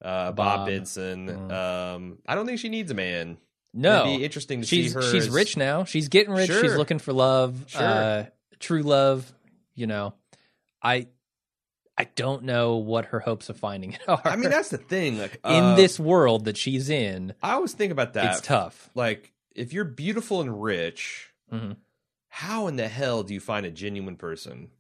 [0.03, 0.37] uh, Bob.
[0.37, 0.67] Bob.
[0.69, 1.29] Benson.
[1.29, 1.53] Mm.
[1.53, 3.39] Um, I don't think she needs a man.
[3.73, 5.03] No, It'd be interesting to she's see her.
[5.03, 5.85] she's as- rich now.
[5.85, 6.51] She's getting rich.
[6.51, 7.83] She's looking for love, Sure.
[7.83, 8.27] uh,
[8.59, 9.33] true love.
[9.75, 10.15] You know,
[10.83, 11.07] I
[11.97, 14.21] I don't know what her hopes of finding it are.
[14.25, 15.19] I mean, that's the thing.
[15.19, 18.33] Like in uh, this world that she's in, I always think about that.
[18.33, 18.91] it's tough.
[18.95, 21.77] Like, if you're beautiful and rich, Mhm.
[22.33, 24.71] How in the hell do you find a genuine person?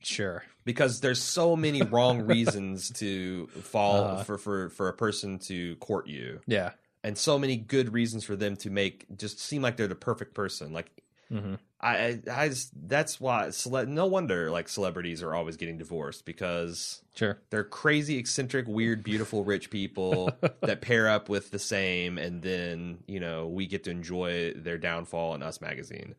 [0.00, 0.44] Sure.
[0.64, 4.24] because there's so many wrong reasons to fall Uh-huh.
[4.24, 6.72] for, for for a person to court you Yeah.
[7.02, 10.34] and so many good reasons for them to make just seem like they're the perfect
[10.34, 10.90] person like
[11.28, 15.76] hmm i i, I just that's why cele- no wonder like celebrities are always getting
[15.78, 17.38] divorced because Sure.
[17.50, 22.98] they're crazy eccentric weird beautiful rich people that pair up with the same and then
[23.06, 26.14] you know we get to enjoy their downfall in us magazine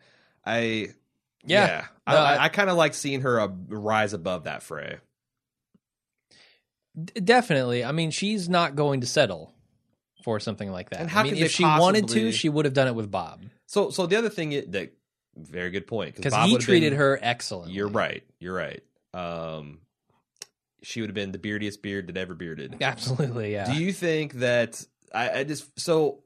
[0.49, 0.87] i
[1.45, 1.85] Yeah.
[2.07, 4.97] I, No, I, I- I kind of like seeing her uh, rise above that fray.
[7.01, 7.83] D- definitely.
[7.83, 9.53] I mean, she's not going to settle
[10.23, 10.99] for something like that.
[11.01, 13.41] And how I mean, if she wanted to, she would have done it with Bob
[13.67, 14.91] So, so the other thing that
[15.37, 17.73] very good point because he treated been- her excellently.
[17.75, 18.23] You're right.
[18.39, 18.83] You're right.
[19.13, 19.79] um,
[20.81, 22.77] she would have been the beardiest beard that ever bearded.
[22.81, 23.73] Absolutely, yeah.
[23.73, 24.81] Do you think that
[25.13, 26.23] I, I just so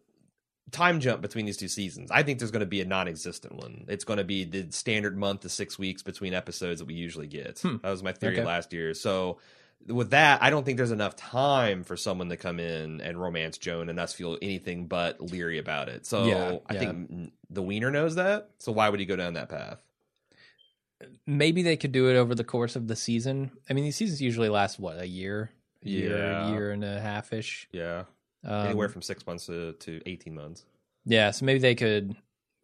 [0.72, 2.10] time jump between these two seasons?
[2.12, 3.86] I think there's going to be a non-existent one.
[3.88, 7.28] It's going to be the standard month to six weeks between episodes that we usually
[7.28, 7.60] get.
[7.60, 7.78] Hmm.
[7.84, 8.46] That was my theory Okay.
[8.46, 8.94] last year.
[8.94, 9.40] So
[9.88, 13.58] with that, I don't think there's enough time for someone to come in and romance
[13.58, 16.06] Joan and us feel anything but leery about it.
[16.06, 16.80] So Yeah, I yeah.
[16.80, 18.50] think the Weiner knows that.
[18.60, 19.80] So why would he go down that path?
[21.28, 23.52] Maybe they could do it over the course of the season.
[23.70, 25.52] I mean, these seasons usually last what a year,
[25.86, 27.68] a year, year and a half ish.
[27.74, 28.04] Yeah,
[28.46, 30.66] Um, anywhere from six months to, to eighteen months.
[31.06, 32.16] Yeah, so maybe they could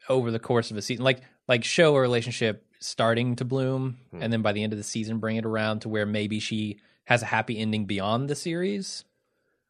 [0.07, 4.23] over the course of a season like like show a relationship starting to bloom Hmm.
[4.23, 6.79] and then by the end of the season bring it around to where maybe she
[7.05, 9.03] has a happy ending beyond the series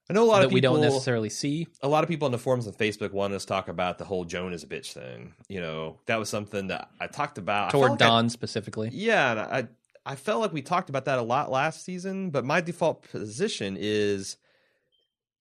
[0.09, 0.53] I know a lot of people.
[0.55, 1.67] we don't necessarily see.
[1.83, 4.05] a lot of people on the forums on Facebook wanted us to talk about the
[4.05, 5.33] whole Joan is a bitch thing.
[5.47, 8.89] You know, that was something that I talked about Toward like I- Don specifically.
[8.91, 9.67] yeah, and I
[10.11, 13.77] I felt like we talked about that a lot last season, but my default position
[13.79, 14.37] is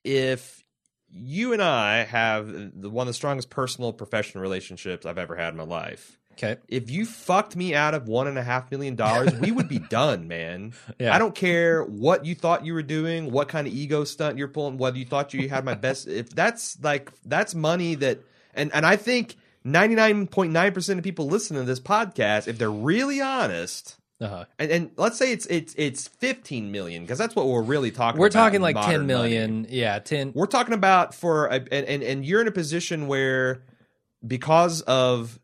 [0.05, 0.65] if
[1.11, 5.51] you and I have the one of the strongest personal professional relationships I've ever had
[5.51, 6.19] in my life.
[6.33, 6.61] Okay.
[6.69, 9.79] If you fucked me out of one and a half million dollars, we would be
[9.91, 10.73] done, man.
[10.99, 11.13] Yeah.
[11.15, 14.47] I don't care what you thought you were doing, what kind of ego stunt you're
[14.47, 16.07] pulling, whether you thought you had my best.
[16.07, 18.21] If that's like that's money that,
[18.55, 22.47] and and I think ninety nine point nine percent of people listening to this podcast,
[22.47, 24.45] if they're really honest, Uh-huh.
[24.59, 28.21] and, and let's say it's it's it's fifteen million because that's what we're really talking.
[28.21, 29.69] We're talking like 10 million, money.
[29.71, 33.63] Yeah, 10 We're talking about for a, and, and and you're in a position where
[34.27, 35.39] because of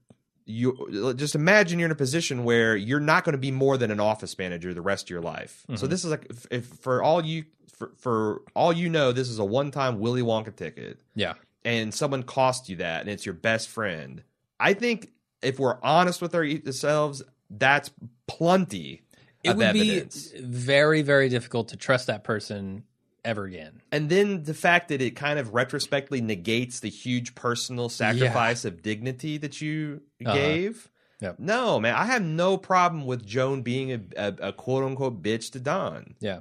[0.46, 3.90] you just imagine you're in a position where you're not going to be more than
[3.90, 5.64] an office manager the rest of your life.
[5.76, 5.90] So Mhm.
[5.90, 9.38] this is like if, if for all you for, for all you know this is
[9.38, 11.34] a one-time Willy Wonka ticket Yeah.
[11.64, 14.22] and someone cost you that and it's your best friend.
[14.60, 17.90] I think if we're honest with ourselves that's
[18.26, 19.02] plenty
[19.42, 20.28] It would evidence.
[20.28, 22.84] be very very difficult to trust that person
[23.24, 23.80] ever again.
[23.90, 28.82] and then the fact that it kind of retrospectively negates the huge personal sacrifice of
[28.82, 30.34] dignity that you Uh-huh.
[30.34, 30.90] gave.
[31.20, 31.38] Yep.
[31.38, 35.52] No, man, I have no problem with Joan being a, a, a quote unquote bitch
[35.52, 36.16] to Don.
[36.20, 36.40] Yeah.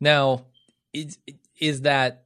[0.00, 0.46] Now,
[0.92, 1.18] is
[1.60, 2.24] is that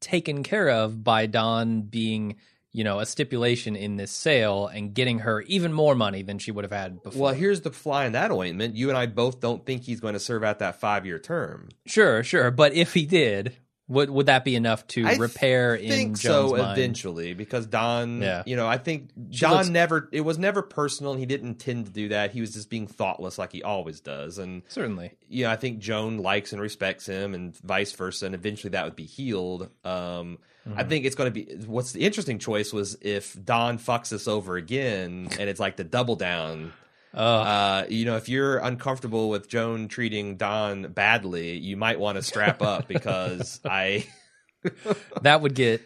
[0.00, 2.36] taken care of by Don being,
[2.78, 6.52] you know, a stipulation in this sale and getting her even more money than she
[6.52, 7.20] would have had before?
[7.24, 8.76] Well, here's the fly in that ointment.
[8.76, 11.70] You and I both don't think he's going to serve out that five year term.
[11.86, 13.56] sure, sure, but if he did,
[13.88, 16.78] would would that be enough to I repair I in think Joan's so mind?
[16.78, 18.42] eventually because Don, Yeah.
[18.46, 21.86] you know, I think Don looks- never, it was never personal and he didn't intend
[21.86, 22.30] to do that.
[22.32, 24.36] He was just being thoughtless like he always does.
[24.38, 25.12] And Certainly.
[25.28, 28.84] you know, I think Joan likes and respects him, and vice versa, and eventually that
[28.84, 29.70] would be healed.
[29.84, 30.38] Um,
[30.76, 30.88] I Mhm.
[30.88, 34.56] think it's going to be what's the interesting choice was if Don fucks us over
[34.56, 36.72] again, and it's like the double down.
[37.14, 42.16] Oh, Uh, you know, if you're uncomfortable with Joan treating Don badly, you might want
[42.16, 44.06] to strap up because I.
[45.22, 45.80] that would get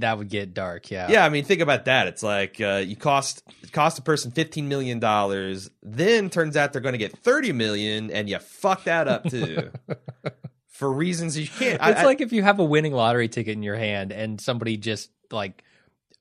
[0.00, 0.90] that would get dark.
[0.90, 1.08] Yeah.
[1.08, 2.08] Yeah, I mean, think about that.
[2.08, 6.82] It's like uh, you cost cost a person fifteen million dollars, then turns out they're
[6.82, 9.70] going to get thirty million, and you fuck that up too,
[10.80, 11.78] for reasons you can't.
[11.82, 14.78] It's I- like if you have a winning lottery ticket in your hand and somebody
[14.78, 15.62] just like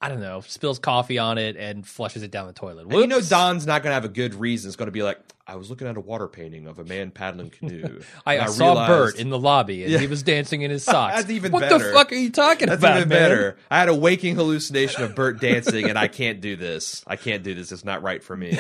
[0.02, 2.84] I don't know spills coffee on it and flushes it down the toilet.
[2.88, 4.70] And you know, Don's not going to have a good reason.
[4.70, 7.12] It's going to be like, I was looking at a water painting of a man
[7.12, 8.00] paddling canoe.
[8.26, 10.00] I, and I saw realized- Bert in the lobby and Yeah.
[10.00, 11.16] he was dancing in his socks.
[11.18, 11.86] That's even what better.
[11.88, 12.90] the fuck are you talking That's about?
[12.94, 13.30] That's even man?
[13.30, 13.58] better.
[13.70, 17.04] I had a waking hallucination of Bert dancing, and I can't do this.
[17.06, 17.74] I can't do this.
[17.74, 18.58] It's not right for me.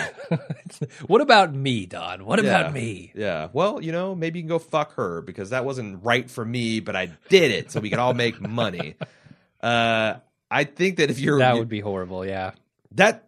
[1.07, 2.25] what about me, Don?
[2.25, 2.49] What Yeah.
[2.59, 3.13] about me?
[3.15, 3.47] Yeah.
[3.53, 6.81] Well, you know, maybe you can go fuck her because that wasn't right for me,
[6.81, 8.95] but I did it so we could all make money.
[9.61, 10.15] Uh,
[10.51, 12.25] I think that if you're That would be horrible.
[12.25, 12.51] Yeah.
[12.91, 13.25] that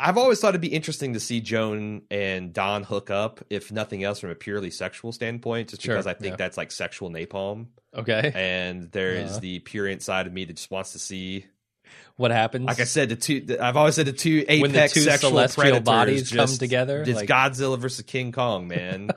[0.00, 4.04] I've always thought it'd be interesting to see Joan and Don hook up, if nothing
[4.04, 6.36] else, from a purely sexual standpoint, just Sure, because I think yeah.
[6.36, 7.66] that's like sexual napalm.
[7.94, 8.30] Okay.
[8.34, 9.40] And there is Uh-huh.
[9.40, 11.46] the purient side of me that just wants to see,
[12.16, 12.66] What happens?
[12.66, 13.56] like I said, the two.
[13.60, 17.10] I've always said the two apex When the two sexual celestial bodies come together, It's
[17.10, 19.10] like- Godzilla versus King Kong, man.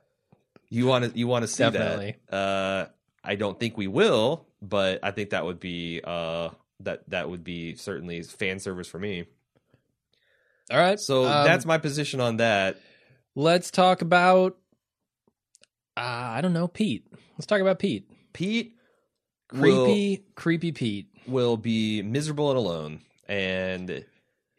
[0.70, 2.16] you want to you want to see Definitely.
[2.30, 2.34] that?
[2.36, 2.86] Uh,
[3.22, 6.48] I don't think we will, but I think that would be uh
[6.80, 9.26] that that would be certainly fan service for me.
[10.70, 10.98] All right.
[10.98, 12.78] So um, that's my position on that.
[13.34, 14.56] Let's talk about.
[15.96, 17.06] Uh, I don't know, Pete.
[17.34, 18.10] Let's talk about Pete.
[18.32, 18.76] Pete
[19.52, 21.08] will, Creepy, creepy Pete.
[21.26, 24.04] will be miserable and alone, and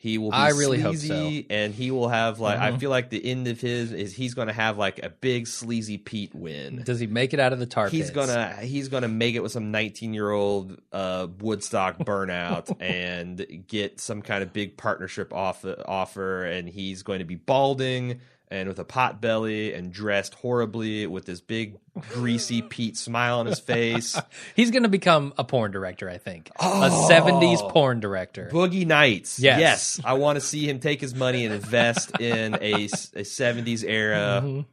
[0.05, 0.29] he will.
[0.29, 2.59] Be I really hope sleazy, and he will have like.
[2.59, 2.79] I Mhm.
[2.79, 5.97] feel like the end of his is he's going to have like a big sleazy
[5.97, 6.83] Pete win.
[6.85, 8.15] Does he make it out of the tar He's pits?
[8.15, 13.99] gonna he's gonna make it with some 19 year old uh, Woodstock burnout and get
[13.99, 18.19] some kind of big partnership off, offer, and he's going to be balding
[18.55, 21.77] and with a pot belly and dressed horribly with this big
[22.09, 24.17] greasy Pete smile on his face.
[24.55, 26.49] He's going to become a porn director, I think.
[26.59, 26.83] Oh.
[26.83, 28.49] A 70s porn director.
[28.51, 29.39] Boogie Nights.
[29.39, 29.59] Yes.
[29.59, 30.01] Yes.
[30.05, 34.41] I want to see him take his money and invest in a, a 70s era
[34.43, 34.65] Mhm.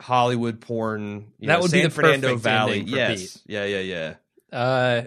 [0.00, 1.32] Hollywood porn.
[1.38, 2.80] You That know, would be the Fernando perfect Valley.
[2.80, 3.20] Yes.
[3.20, 3.42] Pete.
[3.46, 4.14] Yeah, yeah,
[4.52, 4.56] yeah.
[4.56, 5.02] Uh,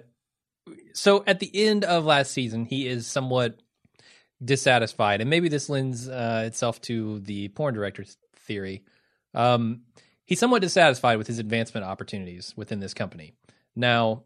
[0.93, 3.59] so at the end of last season, he is somewhat
[4.43, 8.83] dissatisfied, and maybe this lends uh, itself to the porn director's theory.
[9.33, 9.81] Um,
[10.25, 13.33] he's somewhat dissatisfied with his advancement opportunities within this company.
[13.75, 14.23] Now,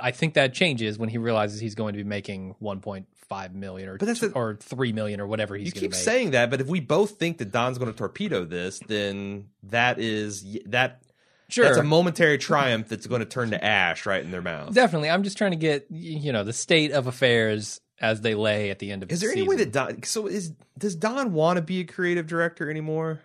[0.00, 3.96] I think that changes when he realizes he's going to be making 1.5 million or
[3.96, 6.50] But that's the- or 3 million or whatever he's you going to keep saying that,
[6.50, 11.02] but if we both think that Don's going to torpedo this, then that is that
[11.48, 14.74] sure, that's a momentary triumph that's going to turn to ash right in their mouth.
[14.74, 15.08] definitely.
[15.10, 18.78] I'm just trying to get you know the state of affairs as they lay at
[18.78, 19.08] the end of.
[19.08, 19.28] The season.
[19.28, 20.02] Is there any way that Don?
[20.02, 23.20] So is does Don want to be a creative director anymore?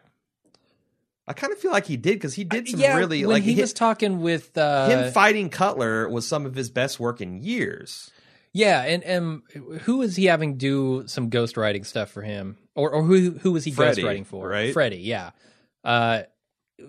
[1.27, 3.59] I kind of feel like he did because he did some yeah, really like he
[3.59, 8.11] was talking with uh, him fighting Cutler was some of his best work in years.
[8.53, 9.41] Yeah, and and
[9.81, 13.63] who was he having do some ghostwriting stuff for him, or or who who was
[13.65, 14.47] he Freddie, ghostwriting for?
[14.47, 14.71] right?
[14.71, 15.31] Freddie, yeah.
[15.83, 16.23] Uh,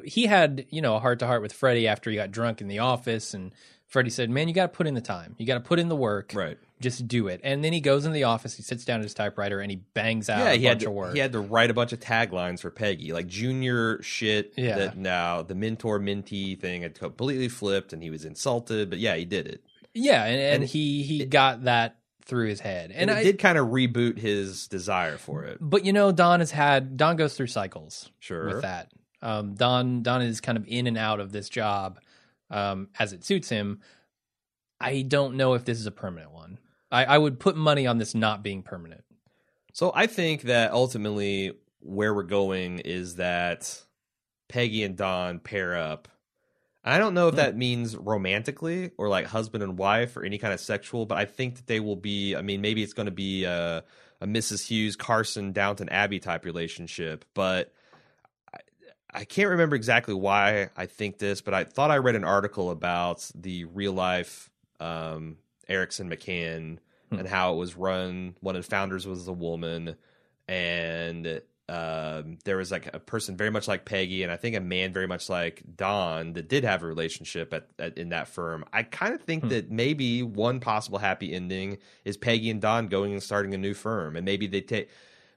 [0.05, 2.68] he had you know a heart to heart with Freddie after he got drunk in
[2.68, 3.53] the office, and
[3.87, 5.35] Freddie said, "Man, you got to put in the time.
[5.38, 6.33] You got to put in the work.
[6.35, 6.59] Right.
[6.80, 9.14] Just do it." And then he goes in the office, he sits down at his
[9.14, 11.14] typewriter, and he bangs out Yeah, a he had to, of work.
[11.14, 14.52] he had to write a bunch of taglines for Peggy, like junior shit.
[14.56, 14.76] Yeah.
[14.78, 18.90] That now the mentor mentee thing had completely flipped, and he was insulted.
[18.90, 19.62] But yeah, he did it,
[19.94, 23.22] yeah, and, and, and he he got that through his head, and, and, it I
[23.22, 25.58] did kind of reboot his desire for it.
[25.60, 28.46] But you know, Don has had Don goes through cycles Sure.
[28.46, 28.90] with that.
[29.22, 32.00] Um, Don Don is kind of in and out of this job
[32.50, 33.80] um, as it suits him.
[34.80, 36.58] I don't know if this is a permanent one.
[36.90, 39.05] I, I would put money on this not being permanent.
[39.72, 43.83] So I think that ultimately where we're going is that
[44.49, 46.09] Peggy and Don pair up.
[46.85, 47.38] I don't know if Hmm.
[47.38, 51.25] that means romantically or like husband and wife or any kind of sexual, but I
[51.25, 52.37] think that they will be.
[52.37, 53.83] I mean, maybe it's going to be a,
[54.20, 54.66] a Mrs.
[54.66, 57.72] Hughes, Carson, Downton Abbey type relationship, but
[58.55, 58.59] I,
[59.12, 62.70] I can't remember exactly why I think this, but I thought I read an article
[62.70, 66.79] about the real life um, Erickson McCann
[67.11, 67.20] Hmm.
[67.20, 68.35] and how it was run.
[68.40, 69.94] One of the founders was a woman,
[70.48, 74.61] and um, there was like a person very much like Peggy, and I think a
[74.61, 78.64] man very much like Don that did have a relationship at, at in that firm.
[78.72, 79.48] I kind of think Hmm.
[79.50, 83.74] that maybe one possible happy ending is Peggy and Don going and starting a new
[83.74, 84.88] firm, and maybe they take.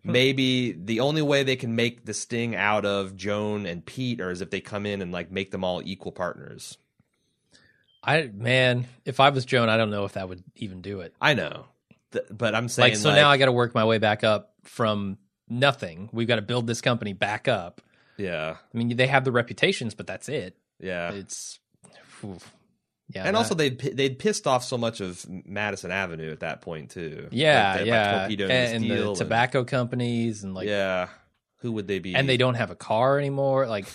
[0.04, 0.12] Hmm.
[0.12, 4.32] Maybe the only way they can make the sting out of Joan and Pete are
[4.32, 6.78] is if they come in and like make them all equal partners.
[8.16, 11.14] I man, if I was Joan, I don't know if that would even do it.
[11.22, 11.66] I know,
[12.12, 14.54] Th- but I'm saying Like so now I got to work my way back up
[14.64, 15.18] from
[15.48, 16.10] nothing.
[16.12, 17.82] We've got to build this company back up.
[18.18, 20.56] yeah, I mean, they have the reputations, but that's it.
[20.80, 21.12] yeah.
[21.12, 21.60] It's
[22.24, 22.54] oof.
[23.14, 26.62] yeah, and that- also they'd they'd pissed off so much of Madison Avenue at that
[26.62, 27.28] point too.
[27.32, 31.08] yeah, Like, yeah, and, and the tobacco companies and like yeah,
[31.60, 32.16] who would they be?
[32.16, 33.68] and they don't have a car anymore.
[33.68, 33.86] Like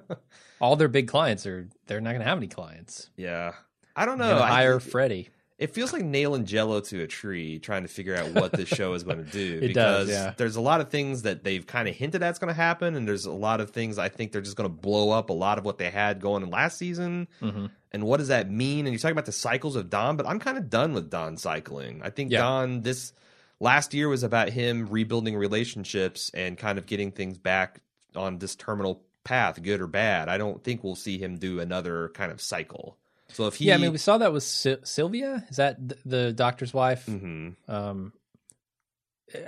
[0.60, 3.10] all their big clients are they're not going to have any clients.
[3.16, 3.52] yeah,
[3.94, 4.36] I don't know.
[4.38, 5.28] hire Freddie.
[5.58, 8.92] it feels like nailing Jello to a tree, trying to figure out what this show
[8.94, 9.58] is going to do.
[9.62, 10.34] It does, because yeah.
[10.36, 13.06] there's a lot of things that they've kind of hinted at's going to happen, and
[13.08, 15.56] there's a lot of things I think they're just going to blow up a lot
[15.58, 17.28] of what they had going in last season.
[17.40, 17.70] Mhm.
[17.92, 18.80] And what does that mean?
[18.86, 21.38] And you're talking about the cycles of Don, but I'm kind of done with Don
[21.38, 22.02] cycling.
[22.04, 22.40] I think Yeah.
[22.40, 23.14] Don this
[23.60, 27.80] last year was about him rebuilding relationships and kind of getting things back
[28.14, 30.28] on this terminal path, good or bad.
[30.28, 32.96] I don't think we'll see him do another kind of cycle.
[33.28, 35.44] So if he, yeah, I mean, we saw that with Sy- Sylvia.
[35.50, 37.06] Is that th- the doctor's wife?
[37.06, 37.56] Mhm.
[37.68, 38.12] Um,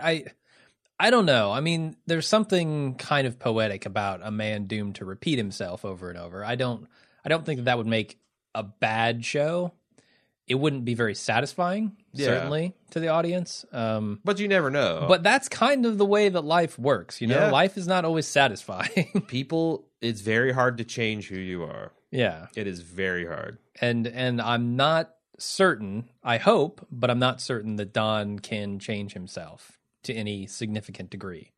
[0.02, 0.24] I
[0.98, 1.52] I don't know.
[1.52, 6.10] I mean, there's something kind of poetic about a man doomed to repeat himself over
[6.10, 6.44] and over.
[6.44, 6.88] I don't
[7.24, 8.18] I don't think that, that would make
[8.54, 9.72] a bad show.
[10.48, 12.26] It wouldn't be very satisfying, Yeah.
[12.26, 13.64] certainly to the audience.
[13.72, 15.04] Um, but you never know.
[15.08, 17.20] but that's kind of the way that life works.
[17.20, 17.50] You know, Yeah.
[17.50, 19.22] life is not always satisfying.
[19.28, 21.92] people, it's very hard to change who you are.
[22.10, 23.58] yeah, It is very hard.
[23.80, 26.08] and and I'm not certain.
[26.24, 31.52] I hope, but I'm not certain that Don can change himself to any significant degree.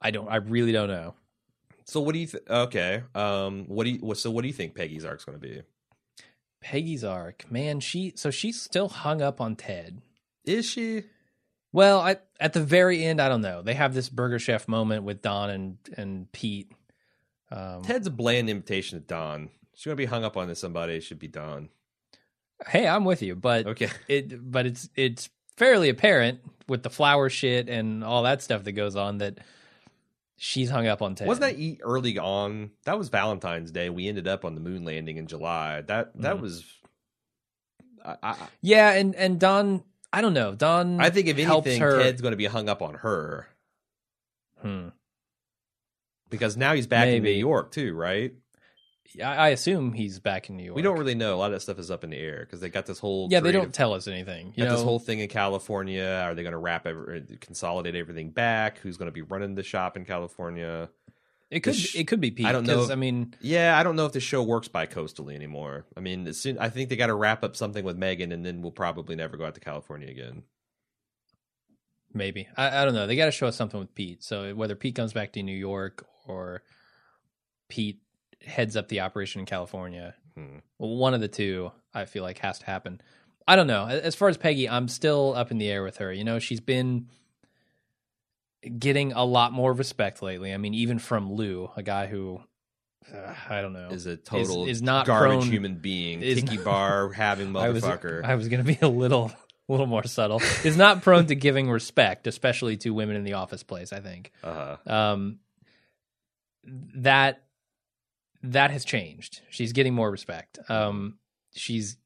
[0.00, 0.28] I don't.
[0.28, 1.14] I really don't know.
[1.84, 2.26] So what do you?
[2.26, 3.02] Th- okay.
[3.14, 3.64] Um.
[3.68, 4.14] What do you?
[4.14, 5.62] So what do you think Peggy's arc's going to be?
[6.62, 7.80] Peggy's arc, man.
[7.80, 10.00] She so she's still hung up on Ted.
[10.44, 11.04] Is she?
[11.72, 13.62] Well, I, at the very end, I don't know.
[13.62, 16.70] They have this Burger Chef moment with Don and and Pete.
[17.50, 19.50] Um, Ted's a bland invitation to Don.
[19.74, 20.94] She's going to be hung up on this somebody.
[20.94, 21.68] It should be Don.
[22.66, 23.88] hey, I'm with you, but Okay.
[24.08, 28.72] it but it's it's fairly apparent with the flower shit and all that stuff that
[28.72, 29.38] goes on that
[30.44, 31.28] she's hung up on Ted.
[31.28, 32.72] Wasn't that early on?
[32.84, 33.90] That was Valentine's Day.
[33.90, 35.82] We ended up on the moon landing in July.
[35.82, 36.40] That that Mhm.
[36.40, 36.64] was.
[38.04, 40.54] I, I, Yeah, and and Don, I don't know.
[40.56, 42.02] Don, I think if anything, her.
[42.02, 43.46] Ted's going to be hung up on her
[44.60, 44.88] Hmm.
[46.28, 48.34] because now he's back in New York too, right?
[49.20, 50.76] I, I assume he's back in New York.
[50.76, 51.34] We don't really know.
[51.34, 53.28] A lot of that stuff is up in the air because they got this whole
[53.30, 54.52] Yeah, they don't tell us anything.
[54.56, 56.22] You got know, this whole thing in California.
[56.24, 58.78] Are they going to wrap every, uh, consolidate everything back?
[58.78, 60.88] Who's going to be running the shop in California?
[61.50, 62.46] it could sh- it could be Pete.
[62.46, 64.86] I don't know if- I mean, Yeah, I don't know if the show works bi
[64.86, 65.84] coastally anymore.
[65.96, 68.46] I mean, as soon, I think they got to wrap up something with Megan, and
[68.46, 70.44] then we'll probably never go out to California again.
[72.14, 73.06] maybe I, I don't know.
[73.06, 74.22] They got to show us something with Pete.
[74.22, 76.62] So whether Pete comes back to New York or
[77.68, 78.01] Pete
[78.44, 80.58] heads up the operation in California, Hmm.
[80.78, 83.00] one of the two, I feel like has to happen.
[83.46, 83.86] I don't know.
[83.86, 86.12] As far as Peggy, I'm still up in the air with her.
[86.12, 87.08] You know, she's been
[88.78, 90.54] getting a lot more respect lately.
[90.54, 92.40] I mean, even from Lou, a guy who
[93.12, 96.56] uh, I don't know Is a total is not garbage prone- human being, is tiki
[96.56, 98.24] not- bar having motherfucker.
[98.24, 99.36] I was going to be a little, a
[99.72, 100.40] little more subtle.
[100.64, 103.92] Is not prone to giving respect, especially to women in the office place.
[103.92, 105.40] I think uh, um,
[106.94, 107.42] that
[108.42, 109.40] that has changed.
[109.50, 110.58] She's getting more respect.
[110.68, 111.18] Um,
[111.54, 111.96] she's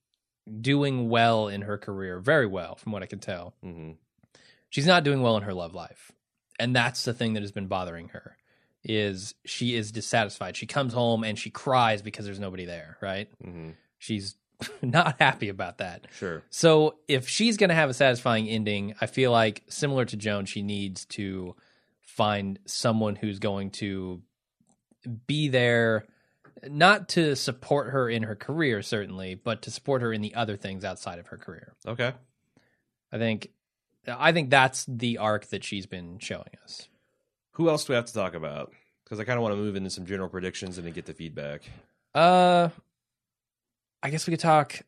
[0.61, 3.55] doing well in her career, very well, from what I can tell.
[3.63, 3.93] hmm
[4.69, 6.13] She's not doing well in her love life,
[6.59, 8.37] and that's the thing that has been bothering her.
[8.85, 10.57] Is she is dissatisfied?
[10.57, 12.99] She comes home and she cries because there's nobody there.
[13.01, 13.29] Right?
[13.43, 14.37] hmm She's
[14.83, 16.09] not happy about that.
[16.19, 16.43] Sure.
[16.51, 20.45] So if she's going to have a satisfying ending, I feel like similar to Joan,
[20.47, 21.55] she needs to
[22.03, 24.21] find someone who's going to
[25.27, 26.07] be there
[26.69, 30.57] not to support her in her career certainly, but to support her in the other
[30.57, 31.75] things outside of her career.
[31.87, 32.13] Okay.
[33.13, 33.51] I think
[34.07, 36.89] I think that's the arc that she's been showing us.
[37.53, 38.73] Who else do we have to talk about?
[39.05, 41.15] Because I kind of want to move into some general predictions and then get the
[41.15, 41.63] feedback.
[42.15, 42.69] Uh
[44.03, 44.81] I guess we could talk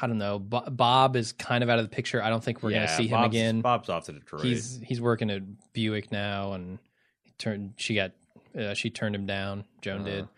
[0.00, 0.38] I don't know.
[0.38, 2.22] Bob is kind of out of the picture.
[2.22, 3.60] I don't think we're going to Yeah, see him Bob's- again.
[3.62, 4.42] Bob's off to Detroit.
[4.44, 5.42] He's he's working at
[5.72, 6.78] Buick now, and
[7.22, 7.72] he turned.
[7.76, 8.12] She got
[8.56, 9.64] uh, she turned him down.
[9.80, 10.08] Joan Uh-huh.
[10.10, 10.28] did.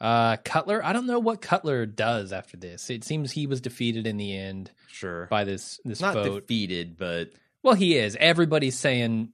[0.00, 0.84] Uh, Cutler.
[0.84, 2.90] I don't know what Cutler does after this.
[2.90, 5.26] It seems he was defeated in the end sure.
[5.30, 6.40] by this this Not vote.
[6.42, 7.30] defeated, but
[7.62, 8.16] well, he is.
[8.20, 9.32] Everybody's saying,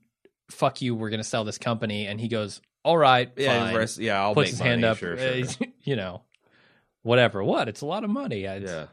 [0.50, 3.74] "Fuck you, we're going to sell this company," and he goes, "All right, yeah, fine."
[3.76, 4.20] rest- yeah.
[4.22, 4.70] I'll Puts make his money.
[4.70, 4.98] hand up.
[4.98, 5.44] Sure, uh,
[5.82, 6.22] you know,
[7.02, 7.42] whatever.
[7.42, 7.68] What?
[7.68, 8.42] It's a lot of money.
[8.42, 8.86] Yeah.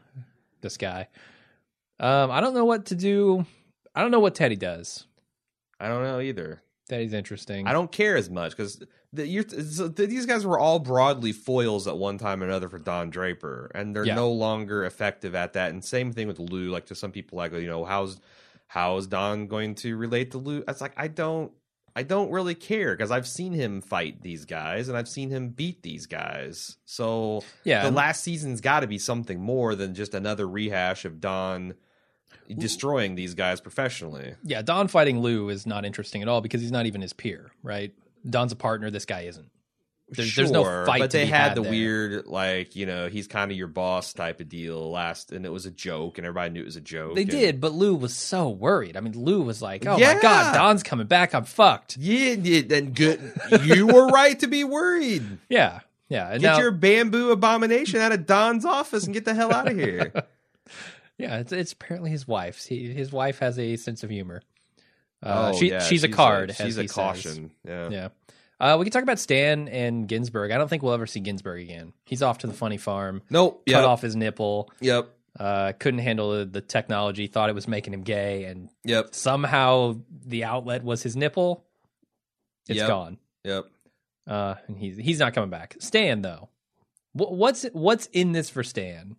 [0.62, 1.06] This guy.
[2.00, 3.46] Um, I don't know what to do.
[3.94, 5.06] I don't know what Teddy does.
[5.78, 6.62] I don't know either.
[6.90, 7.66] Teddy's interesting.
[7.66, 8.82] I don't care as much because
[9.12, 12.78] the, so the, these guys were all broadly foils at one time or another for
[12.78, 14.14] Don Draper, and they're Yeah.
[14.16, 15.70] no longer effective at that.
[15.70, 16.70] And same thing with Lou.
[16.70, 18.20] Like to some people, like you know, how's
[18.66, 20.62] how is Don going to relate to Lou?
[20.68, 21.50] It's like I don't,
[21.96, 25.48] I don't really care because I've seen him fight these guys and I've seen him
[25.48, 26.76] beat these guys.
[26.84, 31.20] So Yeah, the last season's got to be something more than just another rehash of
[31.20, 31.74] Don
[32.58, 34.34] destroying these guys professionally.
[34.44, 37.50] Yeah, Don fighting Lou is not interesting at all because he's not even his peer,
[37.62, 37.92] right?
[38.28, 38.90] Don's a partner.
[38.90, 39.50] This guy isn't.
[40.12, 40.98] There's, there's no Sure, fight.
[40.98, 41.70] But to they be had, the there.
[41.70, 45.50] weird, like you know, he's kind of your boss type of deal last, and it
[45.50, 47.14] was a joke, and everybody knew it was a joke.
[47.14, 48.96] They and- did, but Lou was so worried.
[48.96, 50.14] I mean, Lou was like, "Oh Yeah.
[50.14, 51.32] my god, Don's coming back.
[51.32, 53.20] I'm fucked." Yeah, yeah, then good.
[53.62, 55.22] you were right to be worried.
[55.48, 55.78] Yeah,
[56.08, 56.32] yeah.
[56.32, 59.68] And Get now, your bamboo abomination out of Don's office and get the hell out
[59.70, 60.12] of here.
[61.20, 62.64] yeah, it's, it's apparently his wife.
[62.64, 64.42] He, his wife has a sense of humor.
[65.22, 66.50] Uh, oh, she, yeah, she's, a card.
[66.56, 66.94] She's as a he says.
[66.94, 67.50] caution.
[67.66, 67.88] Yeah.
[67.90, 68.08] Yeah.
[68.58, 70.50] Uh, we can talk about Stan and Ginsberg.
[70.50, 71.92] I don't think we'll ever see Ginsberg again.
[72.06, 73.22] He's off to the funny farm.
[73.30, 73.62] Nope.
[73.66, 73.84] Cut Yep.
[73.86, 74.70] off his nipple.
[74.80, 75.08] Yep.
[75.38, 77.26] Uh, couldn't handle the, the technology.
[77.26, 79.14] Thought it was making him gay, and Yep.
[79.14, 79.96] somehow
[80.26, 81.64] the outlet was his nipple.
[82.68, 82.88] It's Yep.
[82.88, 83.18] gone.
[83.44, 83.66] Yep.
[84.26, 85.76] Uh, and he's he's not coming back.
[85.80, 86.48] Stan though,
[87.12, 89.16] Wh- what's what's in this for Stan?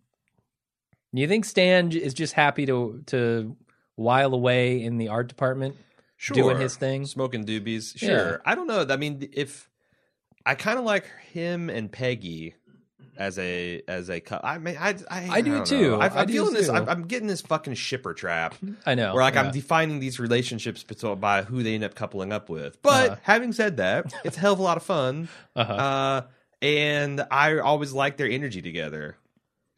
[1.13, 3.55] Do you think Stan is just happy to to
[3.95, 5.75] while away in the art department,
[6.17, 6.35] Sure.
[6.35, 7.05] doing his thing?
[7.05, 8.01] Smoking doobies.
[8.01, 8.07] Yeah.
[8.09, 8.41] Sure.
[8.45, 8.85] I don't know.
[8.89, 9.69] I mean, if
[10.45, 12.55] I kind of like him and Peggy
[13.17, 15.95] as a as a cou- I mean, I I, I do too.
[15.95, 16.69] I, I'm I feeling this.
[16.69, 18.55] I'm, I'm getting this fucking shipper trap
[18.85, 19.13] I know.
[19.13, 19.41] where like yeah.
[19.43, 20.83] I'm defining these relationships
[21.19, 22.81] by who they end up coupling up with.
[22.81, 23.15] But Uh-huh.
[23.23, 25.27] having said that, it's a hell of a lot of fun.
[25.57, 25.73] uh-huh.
[25.73, 26.21] Uh,
[26.61, 29.17] and I always like their energy together.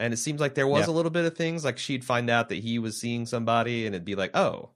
[0.04, 0.93] And it seems like there was Yeah.
[0.93, 3.95] a little bit of things like she'd find out that he was seeing somebody, and
[3.95, 4.70] it'd be like, oh.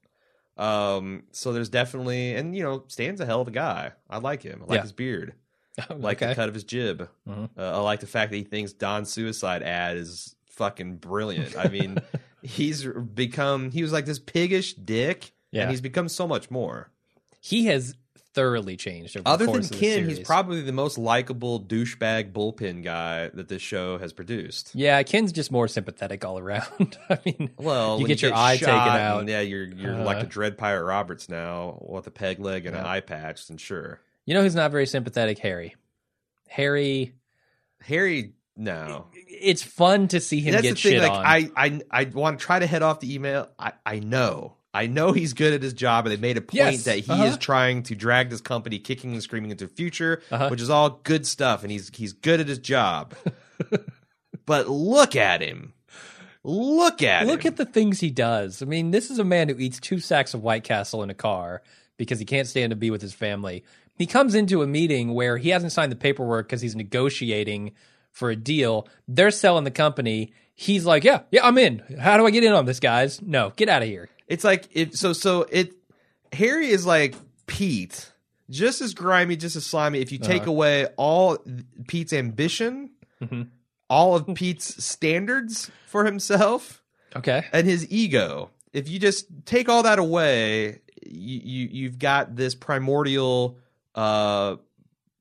[0.58, 1.24] Um.
[1.32, 3.92] So there's definitely, and you know, Stan's a hell of a guy.
[4.10, 4.62] I like him.
[4.64, 4.82] I like Yeah.
[4.84, 5.34] his beard.
[5.90, 6.30] I like okay.
[6.30, 7.10] the cut of his jib.
[7.28, 7.50] Mhm.
[7.58, 11.56] Uh, I like the fact that he thinks Don's suicide ad is fucking brilliant.
[11.56, 12.00] I mean,
[12.42, 15.64] he's become he was like this piggish dick, Yeah.
[15.64, 16.90] and he's become so much more.
[17.40, 17.96] he has
[18.38, 23.30] thoroughly changed over the Other than Ken, he's probably the most likable douchebag bullpen guy
[23.34, 24.72] that this show has produced.
[24.76, 25.02] yeah.
[25.04, 26.98] Ken's just more sympathetic all around.
[27.10, 29.22] I mean, Well, you get your eye taken out.
[29.22, 32.66] and, yeah, you're you're Uh, like a Dread Pirate Roberts now with a peg leg
[32.66, 33.50] and an eye patch.
[33.50, 35.40] And sure, You know who's not very sympathetic?
[35.40, 35.76] Harry.
[36.48, 37.14] Harry.
[37.82, 38.34] Harry.
[38.60, 40.92] No, It's fun to see him that's get the thing.
[40.94, 41.26] shit Like on.
[41.26, 43.50] I, I, I want to try to head off the email.
[43.60, 46.54] I, I know, I know he's good at his job, and they made a point
[46.54, 47.24] Yes, that he uh-huh.
[47.26, 50.50] is trying to drag this company kicking and screaming into the future, Uh-huh.
[50.50, 53.14] which is all good stuff, and he's he's good at his job.
[54.46, 55.74] but look at him.
[56.44, 57.50] Look at Look him.
[57.54, 58.62] at the things he does.
[58.62, 61.14] I mean, this is a man who eats two sacks of White Castle in a
[61.14, 61.62] car
[61.98, 63.66] because he can't stand to be with his family.
[63.98, 67.72] He comes into a meeting where he hasn't signed the paperwork because he's negotiating
[68.12, 68.88] for a deal.
[69.08, 70.32] They're selling the company.
[70.56, 71.84] He's like, "Yeah, yeah, I'm in.
[72.00, 73.22] How do I get in on this, guys?
[73.22, 74.96] No, get out of here." It's like it.
[74.96, 75.74] So so it.
[76.34, 77.16] Harry is like
[77.46, 78.12] Pete,
[78.50, 80.00] just as grimy, just as slimy.
[80.00, 80.52] If you take Uh-huh.
[80.52, 81.38] away all
[81.88, 82.90] Pete's ambition,
[83.22, 83.48] Mhm.
[83.90, 86.84] all of Pete's standards for himself,
[87.16, 87.46] Okay.
[87.54, 88.50] and his ego.
[88.74, 93.58] If you just take all that away, you, you you've got this primordial,
[93.96, 94.58] uh,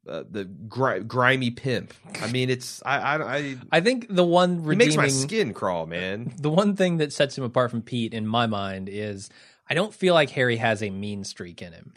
[0.08, 1.92] uh the gri- grimy pimp.
[2.20, 5.86] I mean, it's I I, I I think the one it makes my skin crawl,
[5.86, 6.32] man.
[6.38, 9.30] the one thing that sets him apart from Pete in my mind is
[9.68, 11.92] I don't feel like Harry has a mean streak in him.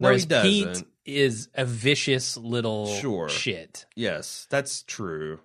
[0.00, 3.28] No, he Whereas Pete is a vicious little Sure.
[3.28, 3.86] shit.
[3.96, 5.40] Yes, that's true.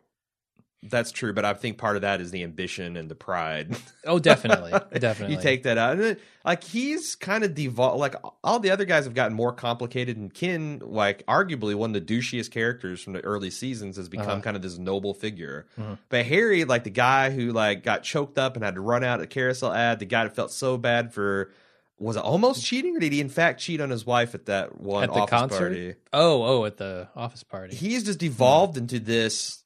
[0.89, 3.75] That's true, but I think part of that is the ambition and the pride.
[4.05, 5.35] Oh, definitely, definitely.
[5.35, 7.99] you take that out, like he's kind of devolved.
[7.99, 12.05] Like all the other guys have gotten more complicated, and Ken, like arguably one of
[12.05, 14.41] the douchiest characters from the early seasons, has become Uh-huh.
[14.41, 15.65] kind of this noble figure.
[15.79, 15.97] Mhm.
[16.09, 19.21] But Harry, like the guy who like got choked up and had to run out
[19.21, 21.51] a carousel ad, the guy that felt so bad for.
[21.99, 24.81] Was it almost cheating, or did he in fact cheat on his wife at that
[24.81, 25.57] one At the office concert?
[25.59, 25.95] party?
[26.11, 27.75] Oh, oh, at the office party.
[27.75, 29.62] he's just evolved into this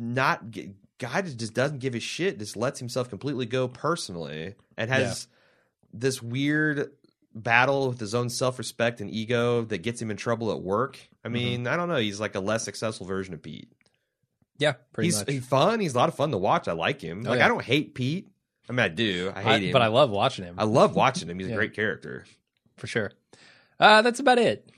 [0.00, 4.90] not g- guy just doesn't give a shit just lets himself completely go personally and
[4.90, 5.28] has
[5.92, 6.90] this weird
[7.34, 11.28] battle with his own self-respect and ego that gets him in trouble at work i
[11.28, 11.32] Mm-hmm.
[11.34, 13.70] mean i don't know he's like a less successful version of pete
[14.58, 15.30] yeah, pretty he's, much.
[15.30, 17.44] he's fun he's a lot of fun to watch i like him Oh, like yeah.
[17.44, 18.28] i don't hate pete
[18.68, 20.94] i mean i do i hate I- him but I love watching him I love
[20.96, 21.54] watching him he's Yeah.
[21.54, 22.24] a great character
[22.76, 23.12] for sure.
[23.78, 24.70] Uh, that's about it.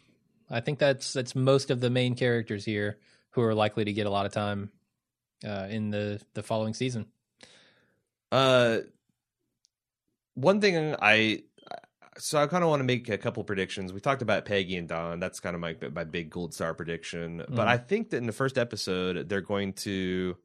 [0.50, 2.98] I think that's that's most of the main characters here
[3.30, 4.70] who are likely to get a lot of time
[5.46, 7.06] uh, in the the following season.
[8.30, 8.78] Uh,
[10.34, 11.42] one thing I
[12.18, 13.92] so I kind of want to make a couple predictions.
[13.92, 15.18] We talked about Peggy and Don.
[15.20, 17.38] That's kind of my my big gold star prediction.
[17.48, 17.70] But Mm.
[17.70, 20.36] I think that in the first episode they're going to.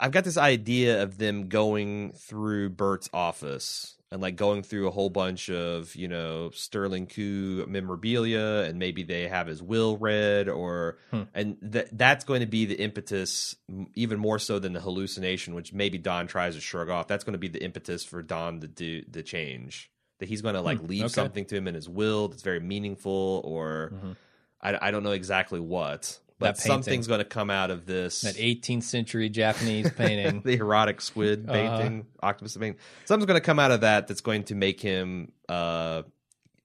[0.00, 4.90] I've got this idea of them going through Bert's office and like going through a
[4.92, 10.48] whole bunch of you know Sterling Cooper memorabilia, and maybe they have his will read,
[10.48, 11.22] or Hmm.
[11.34, 13.56] and that that's going to be the impetus,
[13.94, 17.08] even more so than the hallucination, which maybe Don tries to shrug off.
[17.08, 19.90] That's going to be the impetus for Don to do the change.
[20.18, 21.14] That he's going to like Hmm, leave okay.
[21.14, 24.16] something to him in his will that's very meaningful, or Mhm.
[24.60, 28.36] I, I don't know exactly what, but something's going to come out of this That
[28.36, 30.42] 18th century Japanese painting.
[30.42, 31.78] the erotic squid Uh-huh.
[31.78, 32.78] painting, octopus painting.
[33.04, 36.02] Something's going to come out of that that's going to make him uh,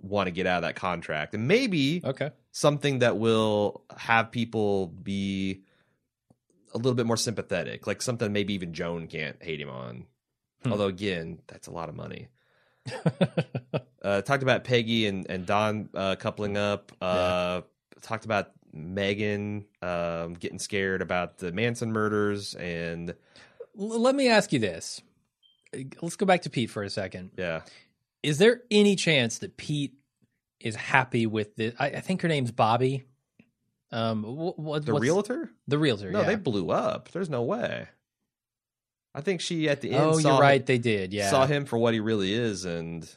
[0.02, 2.32] want to get out of that contract, and maybe okay.
[2.52, 5.64] something that will have people be
[6.74, 10.06] a little bit more sympathetic, like something maybe even Joan can't hate him on.
[10.64, 10.72] Hmm.
[10.74, 12.28] Although again, that's a lot of money.
[14.02, 16.94] Uh, talked about Peggy and and Don uh, coupling up.
[17.02, 17.62] Uh,
[18.02, 23.12] Talked about Megan um, getting scared about the Manson murders, and
[23.80, 25.02] L- Let me ask you this.
[26.02, 27.32] Let's go back to Pete for a second.
[27.38, 27.62] yeah,
[28.24, 29.94] Is there any chance that Pete
[30.60, 31.74] is happy with this?
[31.78, 33.04] I, I think her name's Bobby.
[33.92, 35.50] Um, wh- what, the realtor.
[35.68, 36.12] the realtor.
[36.12, 36.28] No, yeah.
[36.28, 37.10] they blew up.
[37.12, 37.88] There's no way.
[39.16, 40.04] I think she at the end.
[40.04, 40.64] Oh, you're right.
[40.66, 41.14] They did.
[41.14, 41.30] Yeah.
[41.30, 43.10] saw him for what he really is, and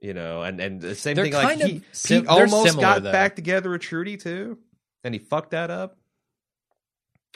[0.00, 1.34] you know, and and the same They're thing.
[1.34, 3.12] Like kind of he, sim- Pete almost similar, got though.
[3.12, 4.58] back together with Trudy too,
[5.04, 5.96] and he fucked that up.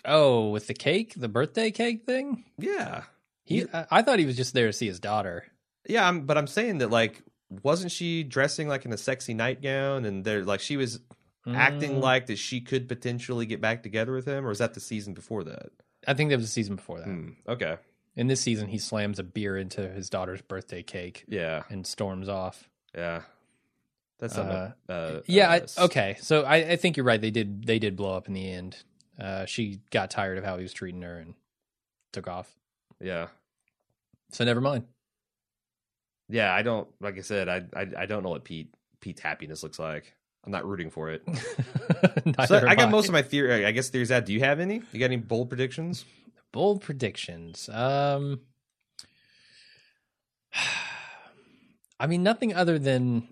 [0.05, 2.45] Oh, with the cake, the birthday cake thing.
[2.59, 3.05] Yeah,
[3.45, 5.45] He, I, I thought he was just there to see his daughter.
[5.89, 6.07] yeah.
[6.07, 7.23] I'm, but I'm saying that like,
[7.63, 11.01] wasn't she dressing like in a sexy nightgown, and there like she was
[11.47, 14.75] acting Mm, like that she could potentially get back together with him, or was that
[14.75, 15.71] the season before that?
[16.07, 17.07] I think that was the season before that.
[17.07, 17.77] Hmm, okay,
[18.17, 22.29] In this season, he slams a beer into his daughter's birthday cake yeah, and storms
[22.29, 22.69] off.
[22.95, 23.23] yeah.
[24.21, 24.57] That's something.
[24.57, 25.49] Uh, Uh, Yeah.
[25.51, 26.17] uh, I, okay.
[26.21, 27.21] So I, I think you're right.
[27.21, 27.67] They did.
[27.67, 28.77] They did blow up in the end.
[29.21, 31.35] Uh, she got tired of how he was treating her and
[32.13, 32.49] took off.
[33.01, 33.27] Yeah.
[34.31, 34.85] So never mind.
[36.29, 39.63] Yeah, I don't like I said, I I, I don't know what Pete Pete's happiness
[39.65, 40.15] looks like.
[40.45, 41.23] I'm not rooting for it.
[42.47, 43.67] So I got most of my theory.
[43.67, 44.25] I guess theories out.
[44.27, 44.81] Do you have any?
[44.93, 46.05] You got any bold predictions?
[46.55, 47.69] Bold predictions.
[47.69, 48.41] Um,
[52.01, 53.29] I mean, nothing other than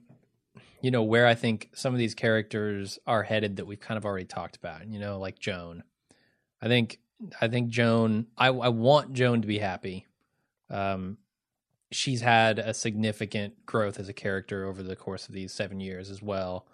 [0.83, 4.05] you know where I think some of these characters are headed that we've kind of
[4.05, 4.87] already talked about.
[4.89, 5.85] You know, like Joan.
[6.61, 6.99] I think
[7.41, 8.27] I think Joan.
[8.37, 10.07] I I want Joan to be happy.
[10.69, 11.19] Um,
[11.93, 16.11] she's had a significant growth as a character over the course of these seven years
[16.11, 16.67] as well,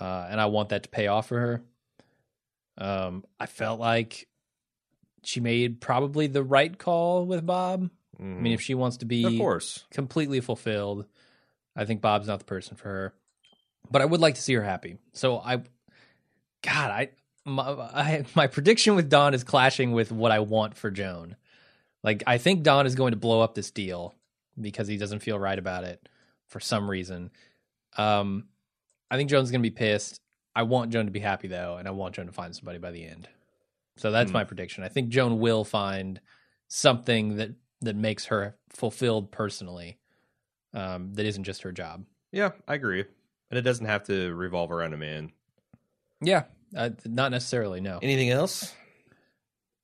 [0.00, 1.62] uh, and I want that to pay off for her.
[2.78, 4.26] Um, I felt like
[5.26, 7.90] she made probably the right call with Bob.
[8.18, 9.34] I mean, if she wants to be Mm-hmm.
[9.34, 11.04] of course, completely fulfilled,
[11.74, 13.14] I think Bob's not the person for her.
[13.90, 14.96] But I would like to see her happy.
[15.12, 15.56] So I,
[16.62, 17.10] God, I
[17.44, 21.36] my, I, my prediction with Don is clashing with what I want for Joan.
[22.02, 24.14] Like I think Don is going to blow up this deal
[24.60, 26.08] because he doesn't feel right about it
[26.46, 27.30] for some reason.
[27.98, 28.46] Um,
[29.10, 30.20] I think Joan's going to be pissed.
[30.54, 32.90] I want Joan to be happy though, and I want Joan to find somebody by
[32.92, 33.28] the end.
[33.96, 34.34] So that's Hmm.
[34.38, 34.84] my prediction.
[34.84, 36.20] I think Joan will find
[36.68, 37.50] something that
[37.82, 39.98] that makes her fulfilled personally.
[40.74, 42.04] Um, that isn't just her job.
[42.32, 43.04] yeah, I agree.
[43.50, 45.30] And it doesn't have to revolve around a man.
[46.20, 46.44] Yeah,
[46.76, 47.80] uh, not necessarily.
[47.80, 47.98] No.
[48.02, 48.74] Anything else?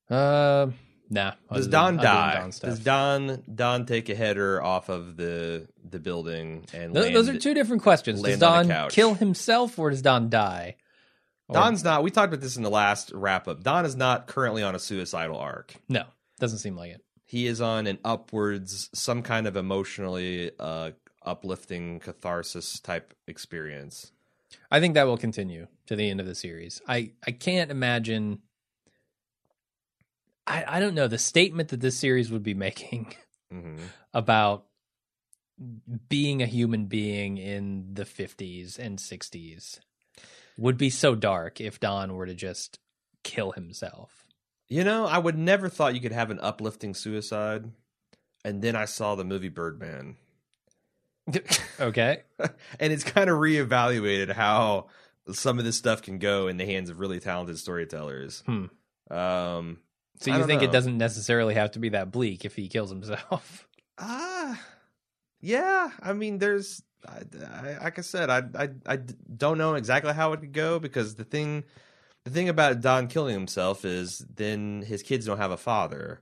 [0.09, 0.67] Uh,
[1.09, 1.33] nah.
[1.51, 2.33] Does Don than die?
[2.39, 2.49] Don.
[2.61, 7.37] Does Don Don take a header off of the the building and land, those are
[7.39, 8.21] two different questions.
[8.21, 10.75] Does Don kill himself or does Don die?
[11.51, 12.03] Don's not.
[12.03, 13.63] We talked about this in the last wrap up.
[13.63, 15.75] Don is not currently on a suicidal arc.
[15.89, 16.05] no,
[16.39, 17.01] doesn't seem like it.
[17.25, 20.91] He is on an upwards, some kind of emotionally uh,
[21.25, 24.11] uplifting catharsis type experience.
[24.71, 26.81] I think that will continue to the end of the series.
[26.87, 28.39] I I can't imagine.
[30.45, 33.15] I I don't know the statement that this series would be making
[33.51, 33.77] hmm
[34.13, 34.65] about
[36.09, 39.79] being a human being in the 50s and 60s
[40.57, 42.79] would be so dark if Don were to just
[43.23, 44.25] kill himself.
[44.67, 47.69] You know, I would never thought you could have an uplifting suicide,
[48.43, 50.15] and then I saw the movie Birdman,
[51.79, 52.23] okay.
[52.79, 54.87] and it's kind of reevaluated how
[55.31, 58.43] some of this stuff can go in the hands of really talented storytellers.
[58.45, 58.65] Hmm.
[59.09, 59.77] Um,
[60.19, 60.67] So you think know.
[60.67, 63.67] it doesn't necessarily have to be that bleak if he kills himself?
[63.97, 64.59] Ah,
[65.39, 65.91] yeah.
[66.01, 68.95] I mean, there's, I, I, like I said, I, I, I
[69.37, 71.63] don't know exactly how it could go because the thing,
[72.23, 76.21] the thing about Don killing himself is then his kids don't have a father.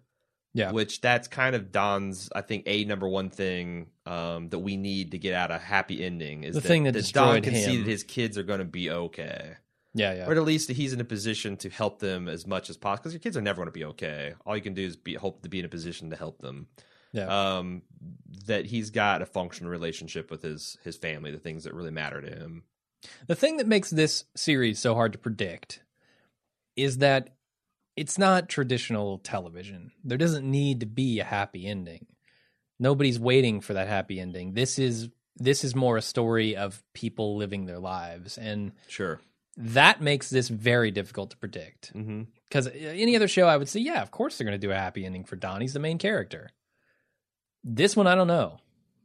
[0.53, 0.71] Yeah.
[0.71, 5.11] Which that's kind of Don's, I think, a number one thing um, that we need
[5.11, 7.75] to get out a happy ending is The that, thing that Don destroyed can see
[7.77, 7.83] him.
[7.85, 9.53] that his kids are going to be okay,
[9.93, 10.25] Yeah, yeah.
[10.27, 13.03] or at least he's in a position to help them as much as possible.
[13.03, 14.33] Because your kids are never going to be okay.
[14.45, 16.67] All you can do is be hope to be in a position to help them
[17.13, 17.57] Yeah.
[17.57, 17.81] um,
[18.45, 22.21] that he's got a functional relationship with his his family, the things that really matter
[22.21, 22.63] to him.
[23.27, 25.81] The thing that makes this series so hard to predict
[26.75, 27.29] is that
[27.97, 29.91] it's not traditional television.
[30.03, 32.05] There doesn't need to be a happy ending.
[32.79, 34.53] Nobody's waiting for that happy ending.
[34.53, 39.19] This is this is more a story of people living their lives and Sure.
[39.57, 41.93] that makes this very difficult to predict.
[41.93, 42.23] Mm-hmm.
[42.49, 44.75] Cuz any other show I would say, yeah, of course they're going to do a
[44.75, 45.61] happy ending for Don.
[45.61, 46.51] He's the main character.
[47.63, 48.57] This one I don't know.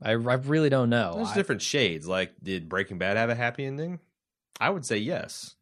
[0.03, 1.15] I, I really don't know.
[1.17, 2.07] There's I- different shades.
[2.07, 4.01] Like, did Breaking Bad have a happy ending?
[4.61, 5.55] I would say yes,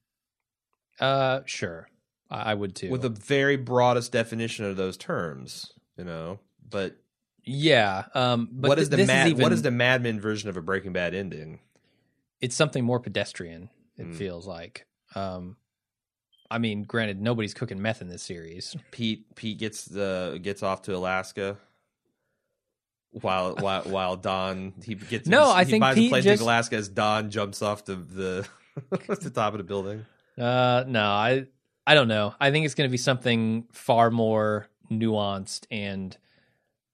[1.01, 1.89] uh sure.
[2.31, 2.91] I, I would too.
[2.91, 5.73] with the very broadest definition of those terms.
[5.97, 6.97] You know, but,
[7.45, 10.19] Yeah, um, but what th- is the this Mad, even, what is the Mad Men
[10.21, 11.61] version of a Breaking Bad ending?
[12.41, 13.71] It's something more pedestrian.
[13.97, 14.13] It Hmm.
[14.15, 14.87] feels like.
[15.15, 15.57] Um,
[16.51, 18.77] I mean, granted, nobody's cooking meth in this series.
[18.91, 21.57] Pete Pete gets the gets off to Alaska.
[23.21, 26.45] While while while Don he gets No, I think buys Pete a plane just- to
[26.45, 28.49] Alaska as Don jumps off the the
[29.21, 30.05] the top of the building.
[30.37, 31.47] Uh, no, I,
[31.87, 32.35] I don't know.
[32.41, 36.17] I think it's going to be something far more nuanced and,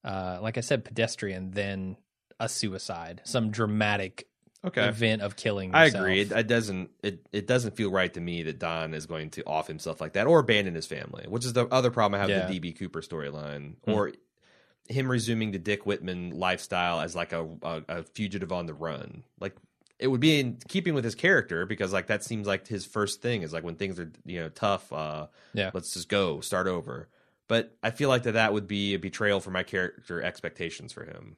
[0.05, 1.97] uh, like I said, pedestrian than
[2.39, 3.23] a suicide.
[3.25, 4.27] Some dramatic
[4.63, 5.75] Okay, event of killing.
[5.75, 6.21] I agree.
[6.21, 9.43] It, it doesn't it it doesn't feel right to me that Don is going to
[9.47, 12.29] off himself like that or abandon his family, which is the other problem I have
[12.29, 12.47] Yeah.
[12.47, 13.91] with the DB Cooper storyline, Hmm.
[13.93, 14.13] or
[14.91, 19.23] him resuming the Dick Whitman lifestyle as like a, a a fugitive on the run.
[19.41, 19.55] Like
[19.99, 23.21] it would be in keeping with his character because like that seems like his first
[23.23, 24.93] thing is like when things are you know tough.
[24.93, 25.71] uh Yeah.
[25.75, 27.09] let's just go start over.
[27.49, 31.05] But I feel like that that would be a betrayal for my character expectations for
[31.05, 31.37] him.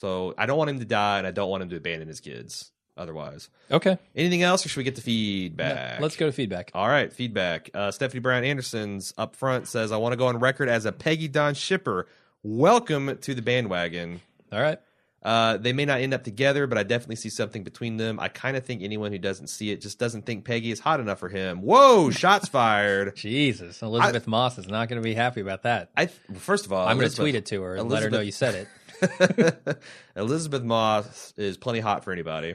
[0.00, 2.20] So I don't want him to die, and I don't want him to abandon his
[2.20, 2.72] kids.
[2.96, 3.96] Otherwise, Okay.
[4.14, 6.00] anything else, or should we get to No, feedback?
[6.00, 6.70] let's go to feedback.
[6.74, 7.70] All right, feedback.
[7.72, 10.92] Uh, Stephanie Brown Anderson's up front says, "I want to go on record as a
[10.92, 12.06] Peggy Don shipper.
[12.42, 14.20] Welcome to the bandwagon."
[14.52, 14.78] All right.
[15.22, 18.18] Uh, they may not end up together, but I definitely see something between them.
[18.18, 20.98] I kind of think anyone who doesn't see it just doesn't think Peggy is hot
[20.98, 21.60] enough for him.
[21.60, 23.16] Whoa, shots fired.
[23.16, 25.90] Jesus, Elisabeth Moss is not going to be happy about that.
[25.94, 28.20] I first of all, I'm going to tweet it to her and let her know
[28.20, 28.66] you said
[29.02, 29.78] it.
[30.16, 32.54] Elisabeth Moss is plenty hot for anybody.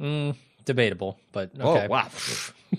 [0.00, 0.36] Mm,
[0.66, 1.86] debatable, but okay.
[1.86, 2.08] Oh wow!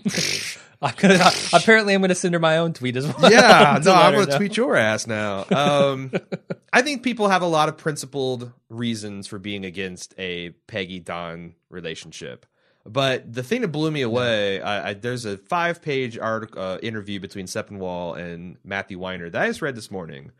[0.81, 3.31] I'm gonna, apparently, I'm going to send her my own tweet as well.
[3.31, 5.45] yeah, no, I'm going to tweet your ass now.
[5.49, 6.11] Um,
[6.73, 11.55] I think people have a lot of principled reasons for being against a Peggy Don
[11.69, 12.45] relationship.
[12.85, 16.77] But the thing that blew me away, I, I, there's a five page article uh,
[16.77, 20.31] interview between Sepinwall and Matthew Weiner that I just read this morning,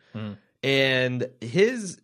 [0.64, 2.00] and his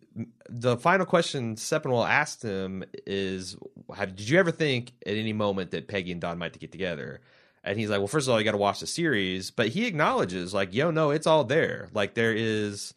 [0.48, 3.56] the final question Sepinwall asked him is,
[3.94, 7.20] have, "Did you ever think at any moment that Peggy and Don might get together?"
[7.62, 9.86] And he's like, "Well, first of all, you got to watch the series." But he
[9.86, 11.88] acknowledges, like, "Yo, no, it's all there.
[11.92, 12.94] Like, there is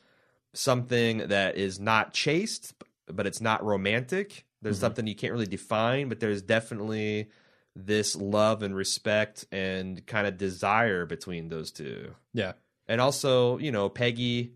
[0.53, 2.73] something that is not chaste,
[3.07, 4.45] but it's not romantic.
[4.61, 4.81] There's mm-hmm.
[4.81, 7.29] something you can't really define, but there's definitely
[7.75, 12.15] this love and respect and kind of desire between those two.
[12.33, 12.53] Yeah.
[12.87, 14.53] and also you know peggy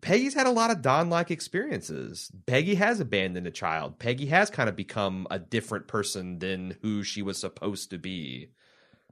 [0.00, 2.30] peggy's had a lot of don like experiences.
[2.46, 3.98] Peggy has abandoned a child.
[3.98, 8.48] Peggy has kind of become a different person than who she was supposed to be.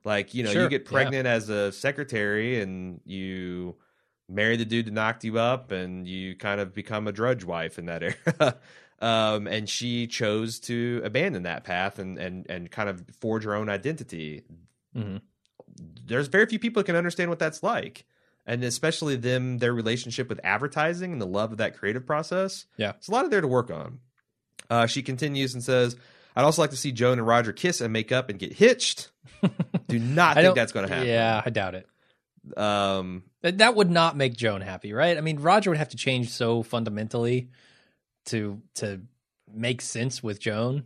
[0.04, 0.90] Like you know you Sure, get yeah.
[0.90, 3.76] pregnant as a secretary and you
[4.28, 7.78] marry the dude that knocked you up and you kind of become a drudge wife
[7.78, 8.02] in that
[8.38, 8.56] era.
[9.00, 13.54] Um, and she chose to abandon that path and and and kind of forge her
[13.54, 14.44] own identity.
[14.96, 15.20] Mhm.
[16.06, 18.06] there's very few people that can understand what that's like
[18.46, 22.92] and especially them their relationship with advertising and the love of that creative process Yeah.
[22.92, 24.00] there's a lot of there to work on
[24.70, 25.96] uh, she continues and says
[26.36, 29.10] i'd also like to see joan and roger kiss and make up and get hitched
[29.88, 31.86] do not think that's going to happen Yeah, I doubt it.
[32.56, 35.16] um That that would not make Joan happy, right?
[35.18, 37.50] I mean, Roger would have to change so fundamentally
[38.26, 39.00] to to
[39.52, 40.84] make sense with Joan.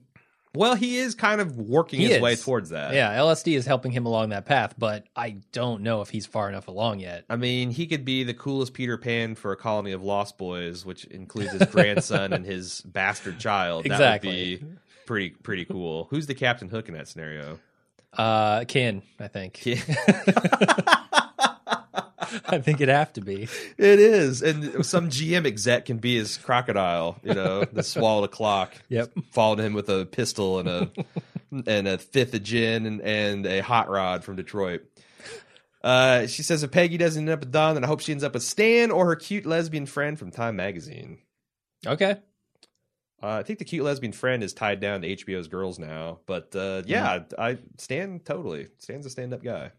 [0.55, 2.23] Well he is kind of working He his is.
[2.23, 6.01] way towards that Yeah, LSD is helping him along that path, but I don't know
[6.01, 7.25] if he's far enough along yet.
[7.31, 10.85] I mean, he could be the coolest Peter Pan for a colony of lost boys,
[10.85, 13.85] which includes his grandson and his bastard child.
[13.85, 14.59] That Exactly.
[14.61, 14.77] would be
[15.07, 16.07] pretty pretty cool.
[16.11, 17.59] Who's the Captain Hook in that scenario?
[18.13, 19.61] Uh, Ken, I think.
[19.67, 19.85] it
[22.47, 23.49] I think it'd have to be.
[23.79, 27.19] It is, and some GM exec can be his crocodile.
[27.23, 28.75] You know, that swallowed a clock.
[28.89, 29.13] Yep.
[29.33, 30.91] Followed him with a pistol and a
[31.67, 34.83] and a fifth of gin and, and a hot rod from Detroit.
[35.83, 38.25] Uh, she says if Peggy doesn't end up with Don, then I hope she ends
[38.25, 41.19] up with Stan or her cute lesbian friend from Time Magazine.
[41.87, 42.17] Okay.
[43.23, 46.55] Uh, I think the cute lesbian friend is tied down to HBO's Girls now, but
[46.57, 49.73] uh, yeah, I Stan totally Stan's a stand-up guy.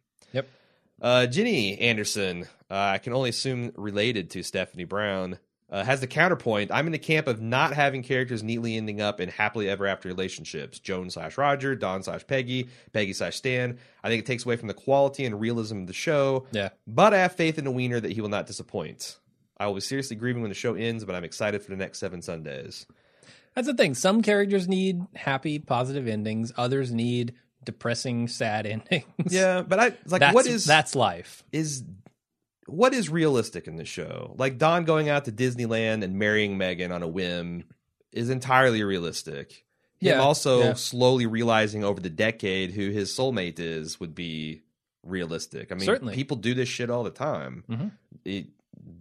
[1.02, 5.40] Uh, Ginny Anderson, uh, I can only assume related to Stephanie Brown,
[5.72, 6.70] uh, has the counterpoint.
[6.72, 10.10] I'm in the camp of not having characters neatly ending up in happily ever after
[10.10, 10.80] relationships.
[10.80, 13.80] Joan slash Roger, Don slash Peggy, Peggy slash Stan.
[14.04, 16.46] I think it takes away from the quality and realism of the show.
[16.52, 16.70] Yeah.
[16.86, 19.18] But I have faith in the Weiner that he will not disappoint.
[19.58, 22.00] I will be seriously grieving when the show ends, but I'm excited for the next
[22.00, 22.86] seven Sundays.
[23.56, 23.96] That's the thing.
[23.96, 26.54] Some characters need happy, positive endings.
[26.58, 27.34] Others need
[27.64, 29.06] depressing, sad endings.
[29.30, 31.44] Yeah, but I like that's, what is that's life.
[31.52, 31.84] is
[32.68, 34.34] what is realistic in this show?
[34.38, 37.66] Like Don going out to Disneyland and marrying Megan on a whim
[38.12, 39.66] is entirely realistic.
[40.00, 40.74] Him Yeah, also yeah.
[40.74, 44.62] slowly realizing over the decade who his soulmate is would be
[45.04, 45.72] realistic.
[45.72, 46.16] I mean, Certainly.
[46.16, 47.64] people do this shit all the time.
[47.70, 47.92] Mhm.
[48.26, 48.48] It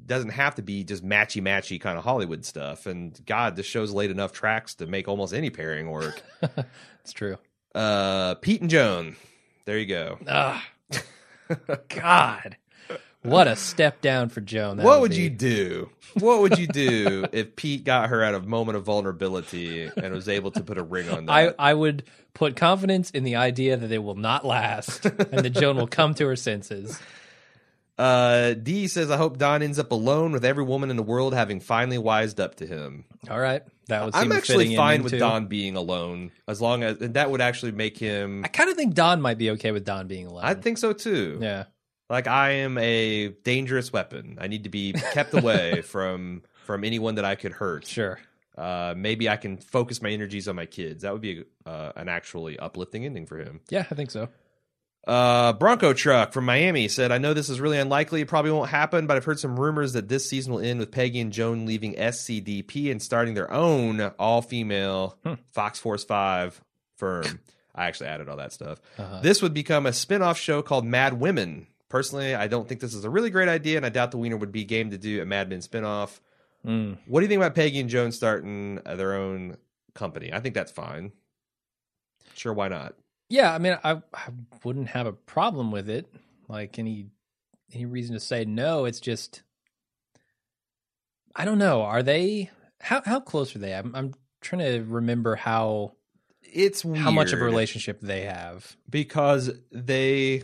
[0.07, 2.87] doesn't have to be just matchy matchy kind of Hollywood stuff.
[2.87, 6.23] And God, this show's laid enough tracks to make almost any pairing work.
[7.03, 7.39] It's true.
[7.75, 9.17] Uh, Pete and Joan.
[9.65, 10.19] There you go.
[10.29, 10.67] Ah,
[11.89, 12.57] God,
[13.23, 14.77] what a step down for Joan.
[14.77, 15.91] that what would you do?
[16.15, 20.29] What would you do if Pete got her at a moment of vulnerability and was
[20.29, 21.57] able to put a ring on I, that?
[21.59, 22.05] I would
[22.35, 26.15] put confidence in the idea that they will not last and that Joan will come
[26.15, 27.01] to her senses.
[28.01, 31.35] Uh, D says, "I hope Don ends up alone with every woman in the world,
[31.35, 34.15] having finally wised up to him." All right, that would.
[34.15, 35.19] I'm actually fine with too.
[35.19, 38.43] Don being alone, as long as and that would actually make him.
[38.45, 40.45] I kind of think Don might be okay with Don being alone.
[40.45, 41.39] I think so too.
[41.43, 41.65] Yeah,
[42.09, 44.39] Like I am a dangerous weapon.
[44.41, 47.87] I need to be kept away from from anyone that I could hurt.
[47.87, 48.19] sure.
[48.59, 51.03] Uh, maybe I can focus my energies on my kids.
[51.03, 53.61] That would be uh, an actually uplifting ending for him.
[53.71, 54.29] Yeah, I think so.
[55.07, 58.21] Uh, Bronco Truck from Miami said, I know this is really unlikely.
[58.21, 60.91] It probably won't happen, but I've heard some rumors that this season will end with
[60.91, 65.19] Peggy and Joan leaving SCDP and starting their own all female
[65.53, 66.63] Fox Force 5
[66.97, 67.41] firm.
[67.75, 68.81] I actually added all that stuff.
[68.99, 69.21] Uh-huh.
[69.23, 71.67] This would become a spin off show called Mad Women.
[71.89, 74.37] Personally, I don't think this is a really great idea, and I doubt the Weiner
[74.37, 76.21] would be game to do a Mad Men spin off.
[76.67, 76.99] Mm.
[77.07, 79.57] What do you think about Peggy and Joan starting uh, their own
[79.95, 80.33] company?
[80.33, 81.13] I think that's fine.
[82.35, 82.95] Sure, why not?
[83.31, 84.29] Yeah, I mean, I, I
[84.65, 86.13] wouldn't have a problem with it.
[86.49, 87.07] Like any
[87.73, 88.85] any reason to say no.
[88.85, 89.43] It's just
[91.35, 91.83] I don't know.
[91.83, 92.51] Are they
[92.81, 93.73] how how close are they?
[93.75, 95.93] I'm, I'm trying to remember how
[96.43, 98.77] It's weird how much of a relationship they have.
[98.89, 100.43] because they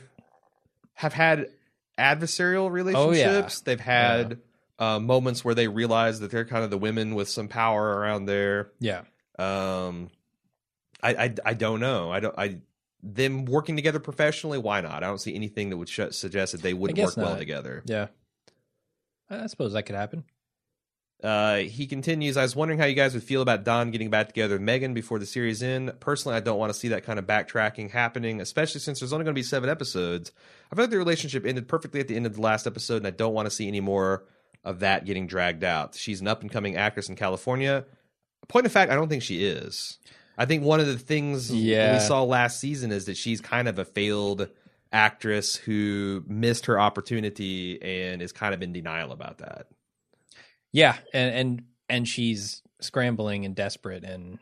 [0.94, 1.50] have had
[1.98, 3.60] adversarial relationships.
[3.62, 4.38] They've had
[4.78, 8.26] uh, moments where they realize that they're kind of the women with some power around
[8.26, 8.70] there.
[8.78, 9.02] Yeah.
[9.38, 10.10] Um,
[11.02, 12.10] I, I I don't know.
[12.12, 12.38] I don't.
[12.38, 12.58] I
[13.14, 14.58] them working together professionally.
[14.58, 15.02] Why not?
[15.02, 17.82] I don't see anything that would sh- suggest that they wouldn't work well together.
[17.86, 18.08] Yeah.
[19.30, 20.24] I I suppose that could happen.
[21.22, 22.36] Uh, he continues.
[22.36, 24.92] I was wondering how you guys would feel about Don getting back together with Megan
[24.92, 25.98] before the series end.
[25.98, 29.24] Personally, I don't want to see that kind of backtracking happening, especially since there's only
[29.24, 30.30] going to be seven episodes.
[30.70, 33.06] I feel like the relationship ended perfectly at the end of the last episode, and
[33.06, 34.24] I don't want to see any more
[34.62, 35.94] of that getting dragged out.
[35.94, 37.86] She's an up and coming actress in California.
[38.48, 39.98] Point of fact, I don't think she is.
[40.38, 41.94] I think one of the things Yeah.
[41.94, 44.48] we saw last season is that she's kind of a failed
[44.92, 49.66] actress who missed her opportunity and is kind of in denial about that.
[50.72, 54.38] Yeah, and and and she's scrambling and desperate and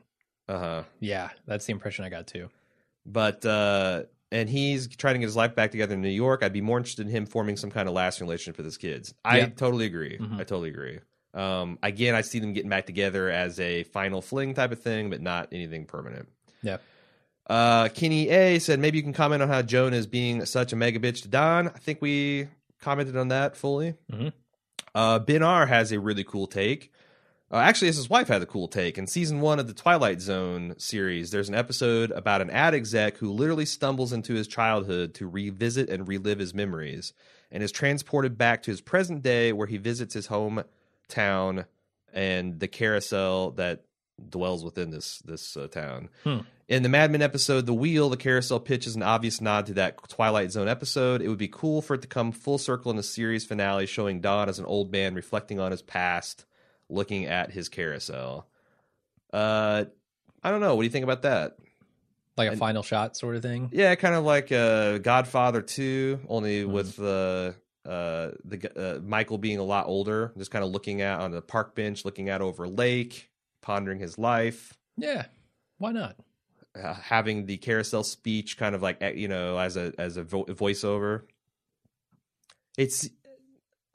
[0.48, 0.82] Uh huh.
[1.00, 2.48] yeah, that's the impression I got too.
[3.06, 6.42] but uh and he's trying to get his life back together in New York.
[6.42, 9.14] I'd be more interested in him forming some kind of lasting relationship with his kids.
[9.24, 9.46] I Yeah.
[9.50, 10.18] totally agree.
[10.18, 10.34] Mhm.
[10.34, 10.98] I totally agree.
[11.34, 15.10] Um, again, I see them getting back together as a final fling type of thing,
[15.10, 16.28] but not anything permanent.
[16.62, 16.78] Yeah.
[17.46, 20.76] Uh, Kenny A said maybe you can comment on how Joan is being such a
[20.76, 21.68] mega bitch to Don.
[21.68, 22.48] I think we
[22.80, 23.94] commented on that fully.
[24.10, 24.32] Mhm.
[24.94, 26.92] Uh, Ben R has a really cool take.
[27.50, 28.96] Uh, actually, his wife had a cool take.
[28.96, 33.18] In season one of the Twilight Zone series, there's an episode about an ad exec
[33.18, 37.12] who literally stumbles into his childhood to revisit and relive his memories
[37.52, 40.26] and is transported back to his present day where he visits his
[41.08, 41.66] hometown
[42.12, 43.84] and the carousel that
[44.28, 46.08] dwells within this this uh, town.
[46.22, 46.38] Hmm.
[46.66, 49.74] In the Mad Men episode The Wheel, the carousel pitch is an obvious nod to
[49.74, 51.20] that Twilight Zone episode.
[51.20, 54.20] It would be cool for it to come full circle in the series finale, showing
[54.20, 56.46] Don as an old man reflecting on his past,
[56.88, 58.46] looking at his carousel.
[59.32, 59.84] Uh,
[60.42, 60.74] I don't know.
[60.74, 61.56] What do you think about that?
[62.36, 63.68] Like a And- final shot sort of thing.
[63.72, 66.68] Yeah, kind of like uh, Godfather Two, only Mhm.
[66.68, 71.20] with the uh, the uh, Michael being a lot older, just kind of looking out
[71.20, 73.30] on the park bench, looking out over lake,
[73.62, 74.74] pondering his life.
[74.96, 75.26] Yeah.
[75.78, 76.16] Why not?
[76.82, 80.24] uh, having the carousel speech kind of like eh, you know as a as a
[80.24, 81.22] vo- voiceover
[82.76, 83.08] it's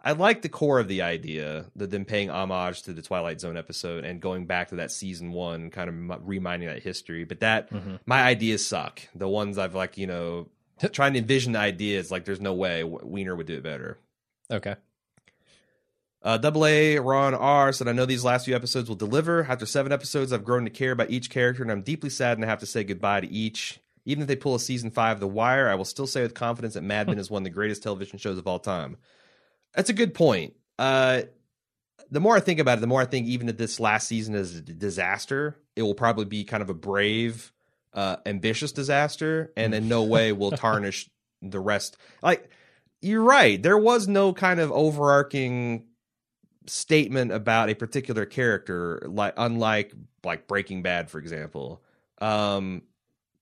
[0.02, 3.58] i like the core of the idea that them paying homage to the twilight zone
[3.58, 7.42] episode and going back to that season one kind of m- reminding that history but
[7.42, 8.00] that Mhm.
[8.06, 10.48] my ideas suck the ones i've like you know
[10.94, 13.98] trying to envision the ideas like there's no way weiner would do it better
[14.52, 14.76] Okay.
[16.24, 19.44] uh, Double A Ron R said, "I know these last few episodes will deliver.
[19.46, 22.48] After seven episodes, I've grown to care about each character, and I'm deeply saddened to
[22.48, 23.80] have to say goodbye to each.
[24.06, 26.34] Even if they pull a season five of The Wire, I will still say with
[26.34, 28.98] confidence that Mad Men is one of the greatest television shows of all time."
[29.76, 30.56] That's a good point.
[30.80, 31.22] Uh,
[32.10, 34.34] the more I think about it, the more I think even if this last season
[34.34, 37.54] is a disaster, it will probably be kind of a brave,
[37.94, 41.10] uh, ambitious disaster, and in no way will tarnish
[41.42, 41.98] the rest.
[42.22, 42.50] Like
[43.02, 45.86] you're right, there was no kind of overarching
[46.68, 51.82] statement about a particular character, like unlike like Breaking Bad, for example.
[52.20, 52.84] Um,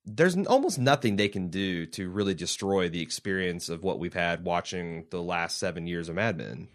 [0.06, 4.46] there's almost nothing they can do to really destroy the experience of what we've had
[4.46, 6.70] watching the last seven years of Mad Men.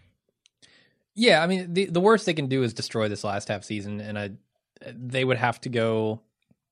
[1.15, 4.01] Yeah, I mean the the worst they can do is destroy this last half season,
[4.01, 4.31] and I
[4.85, 6.21] they would have to go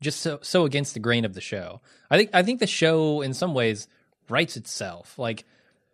[0.02, 1.80] just so so against the grain of the show.
[2.10, 3.88] I think I think the show in some ways
[4.30, 5.18] writes itself.
[5.18, 5.46] Like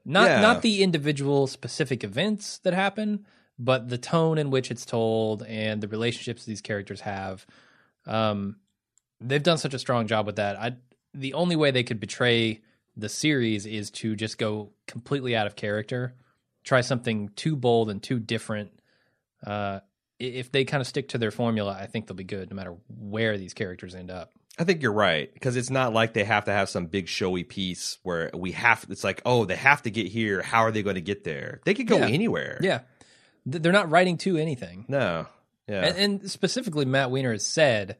[0.06, 0.42] not Yeah.
[0.42, 3.26] not the individual specific events that happen,
[3.60, 7.46] but the tone in which it's told and the relationships these characters have.
[8.06, 8.56] Um,
[9.20, 10.58] they've done such a strong job with that.
[10.60, 10.78] I
[11.14, 12.62] the only way they could betray
[12.96, 16.14] the series is to just go completely out of character,
[16.64, 18.72] try something too bold and too different.
[19.46, 19.80] Uh,
[20.20, 22.76] if they kind of stick to their formula, I think they'll be good no matter
[22.90, 24.32] where these characters end up.
[24.60, 27.44] I think you're right because it's not like they have to have some big showy
[27.44, 28.86] piece where we have.
[28.90, 30.42] It's like, oh, they have to get here.
[30.42, 31.62] How are they going to get there?
[31.66, 32.08] They could go Yeah.
[32.08, 32.58] anywhere.
[32.62, 32.80] Yeah,
[33.46, 34.86] they're not writing to anything.
[34.88, 35.28] No.
[35.68, 35.86] Yeah.
[35.86, 37.98] And, and specifically, Matt Weiner has said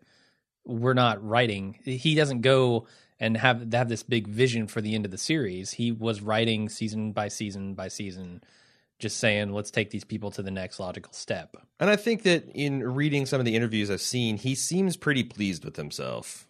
[0.66, 1.78] we're not writing.
[1.84, 2.88] He doesn't go
[3.20, 5.72] and have have this big vision for the end of the series.
[5.72, 8.42] He was writing season by season by season,
[9.00, 11.56] just saying, let's take these people to the next logical step.
[11.80, 15.24] And I think that in reading some of the interviews I've seen, he seems pretty
[15.24, 16.48] pleased with himself.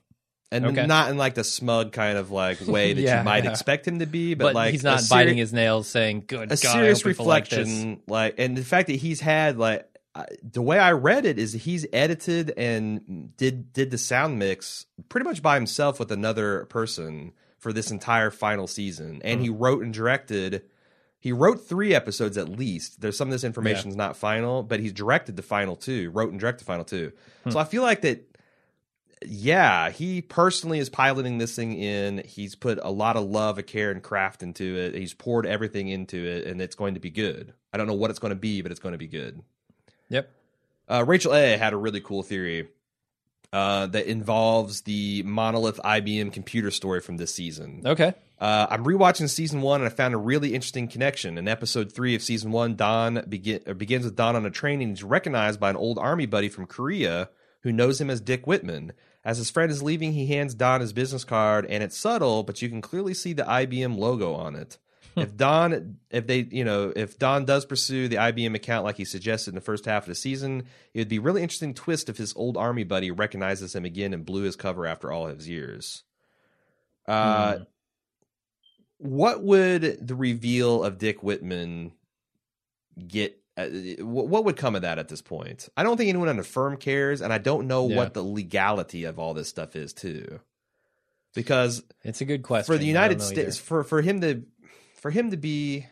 [0.50, 0.86] And Okay.
[0.86, 3.52] not in like the smug kind of like way that Yeah, you might yeah.
[3.52, 6.46] expect him to be, but, But, like he's not seri- biting his nails, saying, "Good
[6.46, 10.26] a God, serious people like reflection, like, and the fact that he's had like I,
[10.42, 15.26] the way I read it is he's edited and did did the sound mix pretty
[15.26, 19.44] much by himself with another person for this entire final season, and hmm.
[19.44, 20.64] he wrote and directed.
[21.20, 23.02] He wrote three episodes at least.
[23.02, 26.32] There's some of this information is not final, but he's directed the final two, wrote
[26.32, 27.12] and directed the final two.
[27.50, 28.24] So I feel like that.
[29.26, 32.22] Yeah, he personally is piloting this thing in.
[32.24, 34.94] He's put a lot of love, a care, and craft into it.
[34.94, 37.54] He's poured everything into it, and it's going to be good.
[37.74, 39.42] I don't know what it's going to be, but it's going to be good.
[40.10, 40.30] Yep.
[40.88, 42.68] Uh, Rachel A had a really cool theory
[43.52, 47.82] uh, that involves the monolith IBM computer story from this season.
[47.86, 48.14] Okay.
[48.40, 51.38] Uh, I'm rewatching season one, and I found a really interesting connection.
[51.38, 54.82] In episode three of season one, Don begin, uh, begins with Don on a train,
[54.82, 57.30] and he's recognized by an old army buddy from Korea
[57.62, 58.94] who knows him as Dick Whitman.
[59.26, 62.62] As his friend is leaving, he hands Don his business card, and it's subtle, but
[62.62, 64.78] you can clearly see the IBM logo on it.
[65.16, 69.06] if Don, if they, you know, if Don does pursue the IBM account like he
[69.06, 70.64] suggested in the first half of the season,
[70.94, 74.14] it would be a really interesting twist if his old army buddy recognizes him again
[74.14, 76.04] and blew his cover after all his years.
[77.08, 77.60] Uh,
[78.98, 81.92] what would the reveal of Dick Whitman
[83.08, 83.40] get?
[83.56, 83.68] Uh,
[84.06, 85.68] what would come of that at this point?
[85.76, 87.96] I don't think anyone on the firm cares, and I don't know Yeah.
[87.98, 90.40] what the legality of all this stuff is too.
[91.34, 92.72] Because It's a good question.
[92.74, 94.44] for the United States, for for him to
[94.96, 95.86] for him to be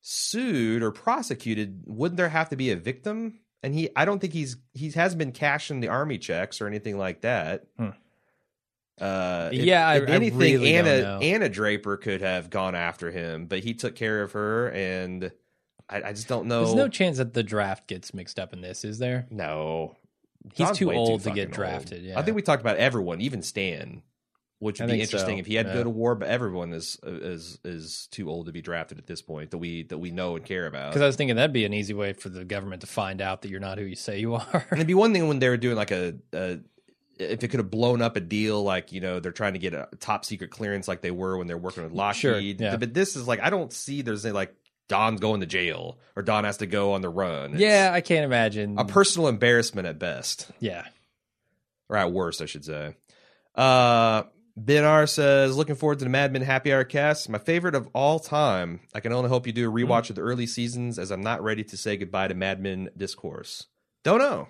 [0.00, 3.38] sued or prosecuted, wouldn't there have to be a victim?
[3.64, 6.98] And he, I don't think he's he hasn't been cashing the army checks or anything
[6.98, 7.64] like that.
[7.78, 7.90] Hmm.
[9.02, 11.18] Uh, if- Yeah, if I anything, really don't Anna.
[11.20, 15.32] Anna Draper could have gone after him, but he took care of her, and
[15.88, 16.64] I, I just don't know.
[16.64, 19.26] There's no chance that the draft gets mixed up in this, is there?
[19.30, 19.96] no,
[20.54, 22.02] He's Don's too old to get drafted.
[22.02, 22.18] Yeah.
[22.18, 24.02] I think we talked about everyone, even Stan,
[24.58, 25.78] which I would be think so, interesting if he had to yeah.
[25.78, 26.16] go to war.
[26.16, 29.84] But everyone is is is too old to be drafted at this point that we
[29.84, 30.90] that we know and care about.
[30.90, 33.42] because I was thinking that'd be an easy way for the government to find out
[33.42, 34.66] that you're not who you say you are.
[34.70, 36.58] And it'd be one thing when they were doing like a, a
[37.18, 39.74] if it could have blown up a deal, like you know they're trying to get
[39.74, 42.60] a top secret clearance, like they were when they're working with Sure, Lockheed.
[42.60, 42.76] yeah.
[42.76, 44.54] But this is like I don't see there's a, like
[44.88, 47.52] Don's going to jail or Don has to go on the run.
[47.52, 48.78] It's yeah, I can't imagine.
[48.78, 50.50] a personal embarrassment at best.
[50.60, 50.84] yeah.
[51.88, 52.94] or at worst, I should say.
[53.54, 54.24] Uh,
[54.56, 57.28] Ben R says, looking forward to the Mad Men Happy Hour cast.
[57.30, 58.80] My favorite of all time.
[58.94, 61.42] I can only hope you do a rewatch of the early seasons as I'm not
[61.42, 63.66] ready to say goodbye to Mad Men discourse.
[64.04, 64.48] Don't know.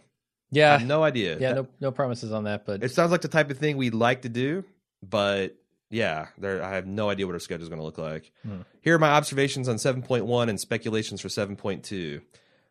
[0.52, 0.78] I Yeah.
[0.78, 1.38] have no idea.
[1.40, 3.94] yeah, no no promises on that, but It sounds like the type of thing we'd
[3.94, 4.64] like to do,
[5.02, 5.56] but
[5.90, 8.32] yeah, there, I have no idea what our schedule is going to look like.
[8.42, 8.60] Hmm.
[8.80, 12.20] Here are my observations on 7.1 and speculations for 7.2.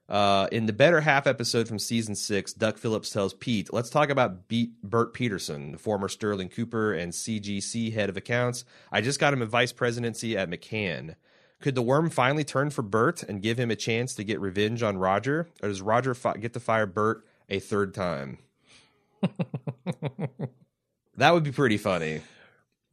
[0.09, 4.09] Uh, in the better half episode from season six, Duck Phillips tells Pete, "Let's talk
[4.09, 8.65] about Beat Burt Peterson, the former Sterling Cooper and CGC head of accounts.
[8.91, 11.15] I just got him a vice presidency at McCann.
[11.61, 14.83] Could the worm finally turn for Burt and give him a chance to get revenge
[14.83, 18.39] on Roger, or does Roger fi- get to fire Burt a third time?"
[21.17, 22.21] that would be pretty funny.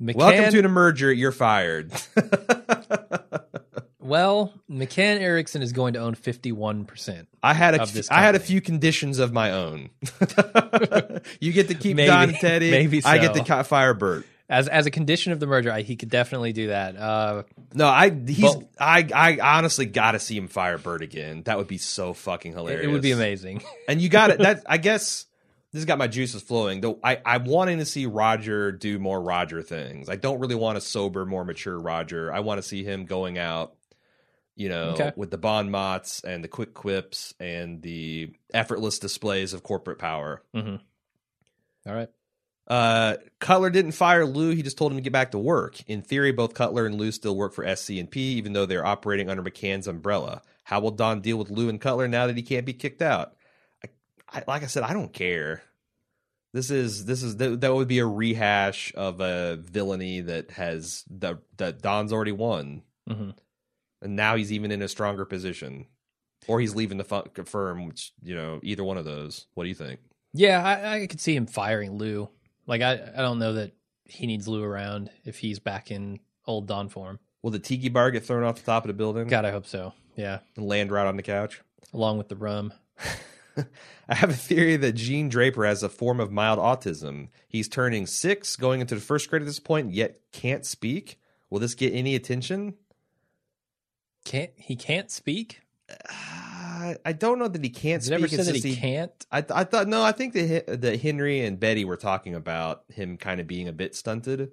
[0.00, 1.12] McCann, Welcome to the merger.
[1.12, 1.90] You're fired.
[3.98, 7.26] well, McCann Erickson is going to own 51%.
[7.42, 9.90] I had a this I had a few conditions of my own.
[11.40, 12.06] you get to keep Maybe.
[12.06, 12.70] Don Teddy.
[12.70, 14.24] Maybe I get to fire Burt.
[14.50, 16.96] As as a condition of the merger, I, he could definitely do that.
[16.96, 17.42] Uh,
[17.74, 21.42] No, I he's But- I I honestly got to see him fire Burt again.
[21.44, 22.84] That would be so fucking hilarious.
[22.86, 23.62] it would be amazing.
[23.88, 24.38] And you got it.
[24.38, 25.26] That I guess
[25.72, 26.80] this has got my juices flowing.
[26.80, 30.08] Though I I'm wanting to see Roger do more Roger things.
[30.08, 32.32] I don't really want a sober, more mature Roger.
[32.32, 33.74] I want to see him going out.
[34.56, 35.12] You know, Okay.
[35.14, 40.42] with the bon mots and the quick quips and the effortless displays of corporate power.
[40.54, 40.76] hmm
[41.86, 42.08] All right.
[42.68, 44.54] Uh, Cutler didn't fire Lou.
[44.54, 45.80] He just told him to get back to work.
[45.86, 48.84] In theory, both Cutler and Lou still work for SC and P, even though they're
[48.86, 50.42] operating under McCann's umbrella.
[50.64, 53.34] How will Don deal with Lou and Cutler now that he can't be kicked out?
[53.82, 53.88] I,
[54.30, 55.62] I, like I said, I don't care.
[56.52, 61.04] This is this is that, that would be a rehash of a villainy that has
[61.10, 63.30] that that Don's already won, hmm
[64.00, 65.86] and now he's even in a stronger position,
[66.46, 67.86] or he's leaving the fu- firm.
[67.86, 69.46] Which you know, either one of those.
[69.54, 70.00] What do you think?
[70.32, 72.30] Yeah, I, I could see him firing Lou.
[72.68, 73.72] Like, I, I don't know that
[74.04, 77.18] he needs Lou around if he's back in old Don form.
[77.42, 79.26] Will the tiki bar get thrown off the top of the building?
[79.26, 79.94] God, I hope so.
[80.16, 80.40] Yeah.
[80.56, 81.62] and land right on the couch.
[81.94, 82.72] Along with the rum.
[84.08, 87.28] I have a theory that Gene Draper has a form of mild autism.
[87.48, 91.18] He's turning six, going into the first grade at this point, yet can't speak.
[91.50, 92.74] Will this get any attention?
[94.24, 95.62] Can't he can't speak?
[97.04, 98.14] I don't know that he can't speak.
[98.14, 99.12] ever said that just he can't?
[99.32, 100.02] I, I thought no.
[100.02, 103.72] I think that that Henry and Betty were talking about him kind of being a
[103.72, 104.50] bit stunted,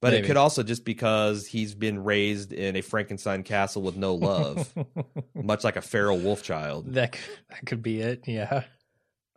[0.00, 0.24] But Maybe.
[0.24, 4.72] it could also just because he's been raised in a Frankenstein castle with no love,
[5.34, 6.92] much like a feral wolf child.
[6.94, 7.16] that
[7.50, 8.24] that could be it.
[8.26, 8.64] Yeah.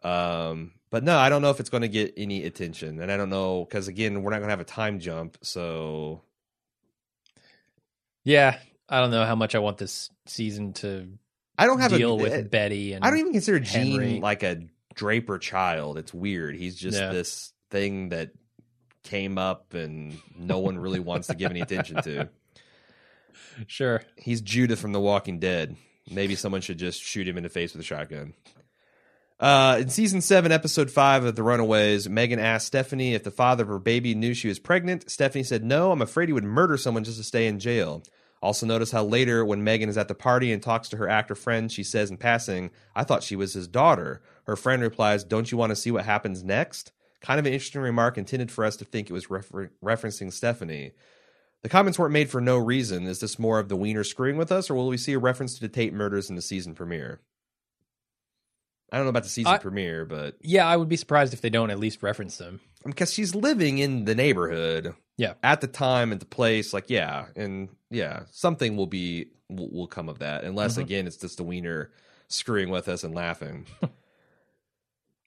[0.03, 3.17] Um, but no, I don't know if it's going to get any attention, and I
[3.17, 6.21] don't know because again, we're not going to have a time jump, so
[8.23, 8.57] Yeah.
[8.91, 11.07] I don't know how much I want this season to
[11.59, 14.21] I don't have a deal a, with eh, Betty and I don't even consider Gene
[14.21, 14.61] like a
[14.95, 15.97] Draper child.
[15.97, 16.55] It's weird.
[16.55, 17.11] He's just Yeah.
[17.11, 18.31] this thing that
[19.03, 22.29] came up and no one really wants to give any attention to.
[23.67, 24.01] Sure.
[24.15, 25.75] He's Judith from The Walking Dead.
[26.09, 28.33] Maybe someone should just shoot him in the face with a shotgun.
[29.39, 33.63] Uh, in season seven, episode five of The Runaways, Megan asked Stephanie if the father
[33.63, 35.09] of her baby knew she was pregnant.
[35.09, 38.03] Stephanie said, No, I'm afraid he would murder someone just to stay in jail.
[38.41, 41.35] Also, notice how later, when Megan is at the party and talks to her actor
[41.35, 44.21] friend, she says in passing, I thought she was his daughter.
[44.45, 46.93] Her friend replies, Don't you want to see what happens next?
[47.21, 50.93] Kind of an interesting remark intended for us to think it was refer- referencing Stephanie.
[51.63, 53.05] The comments weren't made for no reason.
[53.05, 55.55] Is this more of the Weiner screwing with us, or will we see a reference
[55.55, 57.19] to the Tate murders in the season premiere?
[58.91, 61.41] I don't know about the season I- premiere, but Yeah, I would be surprised if
[61.41, 62.59] they don't at least reference them.
[62.85, 65.33] because she's living in the neighborhood, Yeah.
[65.43, 69.87] at the time, at the place, like yeah, and yeah, something will be will, will
[69.87, 70.81] come of that, unless Mhm.
[70.83, 71.91] again it's just the Weiner
[72.27, 73.65] screwing with us and laughing.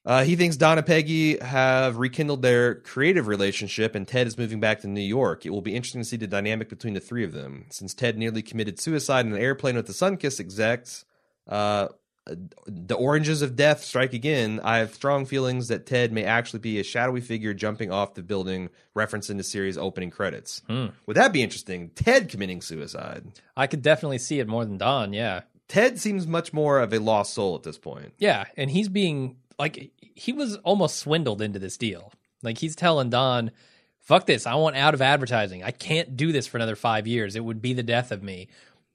[0.05, 4.59] Uh, he thinks Don and Peggy have rekindled their creative relationship, and Ted is moving
[4.59, 5.45] back to New York.
[5.45, 7.67] It will be interesting to see the dynamic between the three of them.
[7.69, 11.05] Since Ted nearly committed suicide in an airplane with the Sunkist execs,
[11.47, 11.87] uh,
[12.25, 14.61] the oranges of death strike again.
[14.63, 18.23] I have strong feelings that Ted may actually be a shadowy figure jumping off the
[18.23, 20.61] building, referencing the series' opening credits.
[20.67, 20.87] Hmm.
[21.05, 21.89] Would that be interesting?
[21.95, 23.25] Ted committing suicide.
[23.57, 25.11] I could definitely see it more than Don.
[25.11, 25.41] Yeah.
[25.67, 28.13] Ted seems much more of a lost soul at this point.
[28.17, 28.45] Yeah.
[28.55, 32.13] And he's being like, he was almost swindled into this deal.
[32.41, 33.51] Like, he's telling Don,
[33.99, 34.45] fuck this.
[34.45, 35.63] I want out of advertising.
[35.63, 37.35] I can't do this for another five years.
[37.35, 38.47] It would be the death of me.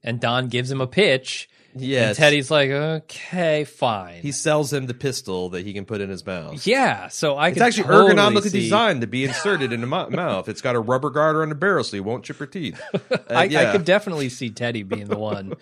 [0.02, 1.48] And Don gives him a pitch.
[1.80, 2.08] Yes.
[2.08, 4.22] And Teddy's like, okay, fine.
[4.22, 6.66] He sells him the pistol that he can put in his mouth.
[6.66, 7.08] yeah.
[7.08, 10.10] So I It's can actually totally ergonomically see- designed to be inserted in the mou-
[10.10, 10.48] mouth.
[10.48, 12.80] It's got a rubber guard on the barrel so you won't chip your teeth.
[13.10, 13.68] Uh, I, yeah.
[13.68, 15.54] I could definitely see Teddy being the one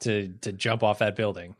[0.00, 1.54] to to jump off that building.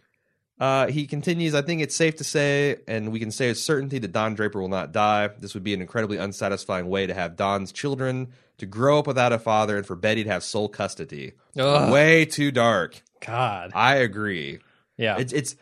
[0.59, 3.99] Uh, he continues, I think it's safe to say, and we can say with certainty,
[3.99, 5.29] that Don Draper will not die.
[5.39, 8.29] This would be an incredibly unsatisfying way to have Don's children
[8.59, 11.33] to grow up without a father and for Betty to have sole custody.
[11.59, 11.93] Ugh.
[11.93, 13.03] Way too dark.
[13.21, 13.73] God.
[13.75, 14.61] I agree.
[14.97, 15.19] Yeah.
[15.19, 15.57] It's, it's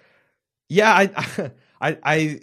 [0.68, 1.50] yeah, I,
[1.80, 2.40] I, I,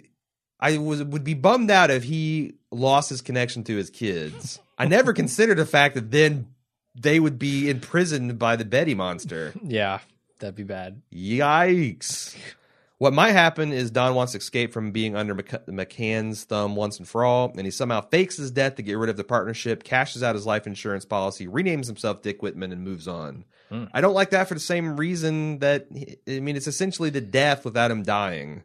[0.60, 4.60] I was would be bummed out if he lost his connection to his kids.
[4.78, 6.46] I never considered the fact that then
[6.94, 9.52] they would be imprisoned by the Betty monster.
[9.62, 10.00] yeah.
[10.38, 11.02] That'd be bad.
[11.14, 12.34] Yikes.
[12.98, 17.08] What might happen is Don wants to escape from being under McCann's thumb once and
[17.08, 20.22] for all, and he somehow fakes his death to get rid of the partnership, cashes
[20.22, 23.44] out his life insurance policy, renames himself Dick Whitman, and moves on.
[23.72, 23.84] Hmm.
[23.94, 25.86] I don't like that for the same reason that,
[26.28, 28.64] I mean, it's essentially the death without him dying.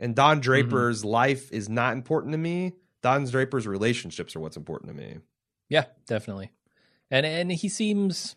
[0.00, 2.72] And Don Draper's life is not important to me.
[3.02, 5.18] Don Draper's relationships are what's important to me.
[5.68, 6.50] Yeah, definitely.
[7.10, 8.34] And and he seems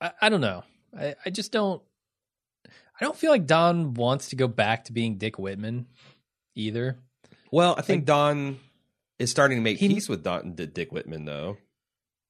[0.00, 0.64] I, I don't know.
[0.98, 1.82] I, I just don't
[2.66, 5.86] I don't feel like Don wants to go back to being Dick Whitman
[6.54, 6.98] either.
[7.52, 8.58] Well, I think Don
[9.18, 11.58] is starting to make He- peace with Don, Dick Whitman, though.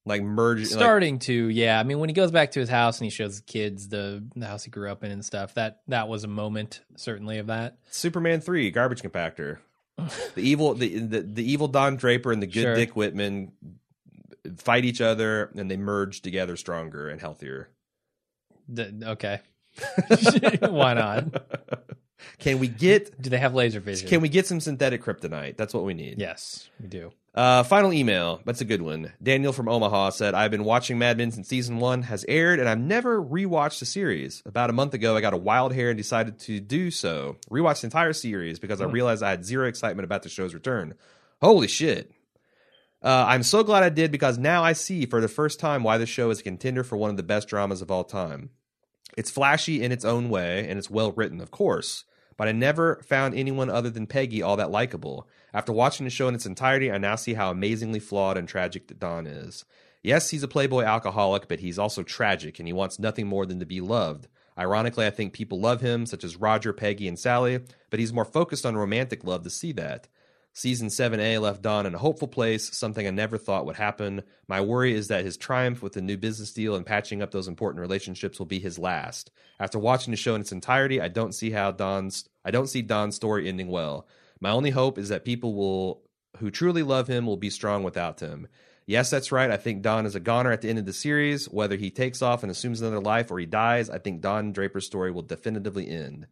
[0.09, 1.81] Like merge, like, Starting to, yeah.
[1.81, 4.25] I mean, when he goes back to his house and he shows the kids the,
[4.37, 7.49] the house he grew up in and stuff, that that was a moment certainly of
[7.49, 7.77] that.
[7.91, 9.59] Superman three, garbage compactor.
[10.37, 12.75] the evil, the, the the evil Don Draper and the good Sure.
[12.77, 13.51] Dick Whitman
[14.59, 17.69] fight each other, and they merge together stronger and healthier.
[18.69, 19.41] The, okay.
[20.71, 21.25] Why not?
[22.39, 23.21] Can we get?
[23.21, 24.09] Do they have laser vision?
[24.09, 25.57] Can we get some synthetic kryptonite?
[25.57, 26.19] That's what we need.
[26.19, 27.13] Yes, we do.
[27.37, 28.41] Uh, final email.
[28.47, 29.13] That's a good one.
[29.23, 32.67] Daniel from Omaha said, I've been watching Mad Men since season one has aired, and
[32.67, 34.43] I've never rewatched the series.
[34.47, 37.37] About a month ago, I got a wild hair and decided to do so.
[37.51, 40.95] Rewatched the entire series because I realized I had zero excitement about the show's return.
[41.43, 42.11] Holy shit.
[43.03, 45.99] Uh, I'm so glad I did because now I see for the first time why
[45.99, 48.49] the show is a contender for one of the best dramas of all time.
[49.15, 52.05] It's flashy in its own way, and it's well written, of course,
[52.37, 55.29] but I never found anyone other than Peggy all that likable.
[55.55, 58.99] After watching the show in its entirety, I now see how amazingly flawed and tragic
[58.99, 59.65] Don is.
[60.03, 63.59] Yes, he's a playboy alcoholic, but he's also tragic, and he wants nothing more than
[63.59, 64.29] to be loved.
[64.59, 67.61] Ironically, I think people love him, such as Roger, Peggy, and Sally,
[67.91, 70.09] but he's more focused on romantic love to see that.
[70.57, 74.23] Season 7A left Don in a hopeful place, something I never thought would happen.
[74.49, 77.47] My worry is that his triumph with the new business deal and patching up those
[77.47, 79.31] important relationships will be his last.
[79.61, 82.81] After watching the show in its entirety, I don't see how Don's I don't see
[82.81, 84.09] Don's story ending well.
[84.41, 86.01] My only hope is that people will
[86.39, 88.49] who truly love him will be strong without him.
[88.87, 89.51] Yes, that's right.
[89.51, 91.51] I think Don is a goner at the end of the series.
[91.51, 94.87] Whether he takes off and assumes another life or he dies, I think Don Draper's
[94.87, 96.29] story will definitively end.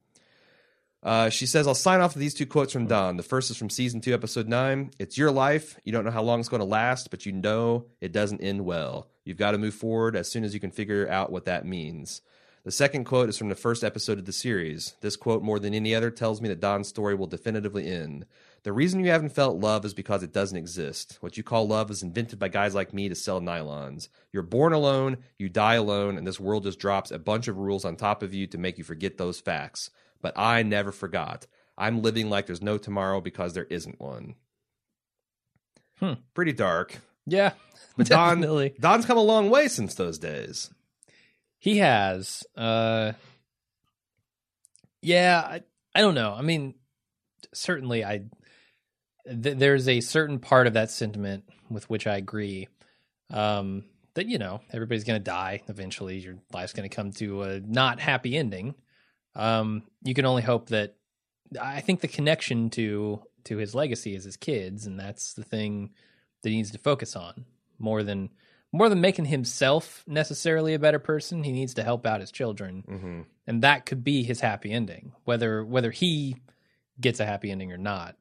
[1.05, 3.19] Uh, she says, I'll sign off with these two quotes from Don.
[3.19, 4.91] The first is from season two, episode nine.
[4.99, 5.79] It's your life.
[5.85, 8.65] You don't know how long it's going to last, but you know it doesn't end
[8.65, 9.11] well.
[9.25, 12.23] You've got to move forward as soon as you can figure out what that means.
[12.65, 14.95] The second quote is from the first episode of the series.
[15.03, 18.25] This quote, more than any other, tells me that Don's story will definitively end.
[18.63, 21.19] The reason you haven't felt love is because it doesn't exist.
[21.21, 24.09] What you call love is invented by guys like me to sell nylons.
[24.33, 27.85] You're born alone, you die alone, and this world just drops a bunch of rules
[27.85, 29.91] on top of you to make you forget those facts.
[30.25, 31.47] But I never forgot.
[31.77, 34.37] I'm living like there's no tomorrow because there isn't one.
[35.99, 36.15] Hmm.
[36.33, 36.99] Pretty dark.
[37.27, 37.53] Yeah,
[37.99, 38.75] But Don, definitely.
[38.81, 40.71] Don's come a long way since those days.
[41.59, 42.43] He has.
[42.57, 43.13] Uh,
[45.03, 45.63] yeah, I,
[45.95, 46.33] I don't know.
[46.33, 46.73] I mean,
[47.53, 48.23] certainly, I
[49.27, 52.67] th- there's a certain part of that sentiment with which I agree.
[53.31, 53.85] Um,
[54.15, 56.17] that you know everybody's going to die eventually.
[56.17, 58.75] Your life's going to come to a not happy ending.
[59.37, 60.95] Um, you can only hope that.
[61.61, 65.91] I think the connection to to his legacy is his kids, and that's the thing
[66.43, 67.45] that he needs to focus on
[67.79, 68.31] more than
[68.73, 71.45] more than making himself necessarily a better person.
[71.45, 73.21] He needs to help out his children, Mm-hmm.
[73.47, 75.13] and that could be his happy ending.
[75.25, 76.37] Whether whether he
[77.01, 78.17] gets a happy ending or not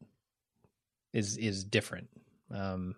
[1.13, 2.09] is is different.
[2.51, 2.95] Um,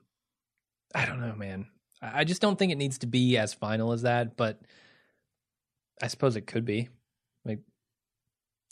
[0.94, 1.68] I don't know, man.
[2.02, 4.60] I I just don't think it needs to be as final as that, but
[6.02, 6.90] I suppose it could be.
[7.46, 7.60] Like,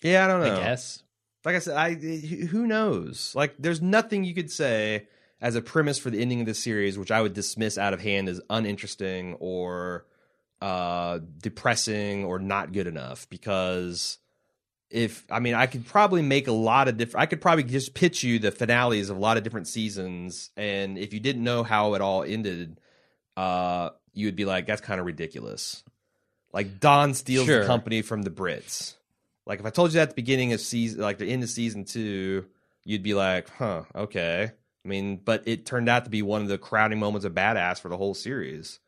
[0.04, 0.56] Yeah, I don't know.
[0.56, 1.02] I guess.
[1.46, 3.34] like I said, I who knows?
[3.36, 5.08] Like, there's nothing you could say
[5.42, 8.02] as a premise for the ending of the series, which I would dismiss out of
[8.02, 10.06] hand as uninteresting or
[10.62, 13.28] uh, depressing or not good enough.
[13.30, 14.20] Because
[14.90, 17.22] if I mean, I could probably make a lot of different.
[17.24, 20.98] I could probably just pitch you the finales of a lot of different seasons, and
[20.98, 22.80] if you didn't know how it all ended,
[23.36, 25.84] uh, you would be like, "That's kind of ridiculous."
[26.54, 27.62] Like Don steals Sure.
[27.62, 28.94] the company from the Brits.
[29.46, 31.50] Like if I told you that at the beginning of season, like the end of
[31.50, 32.46] season two,
[32.86, 34.52] you'd be like, "Huh, okay."
[34.86, 37.80] I mean, but it turned out to be one of the crowning moments of badass
[37.80, 38.80] for the whole series.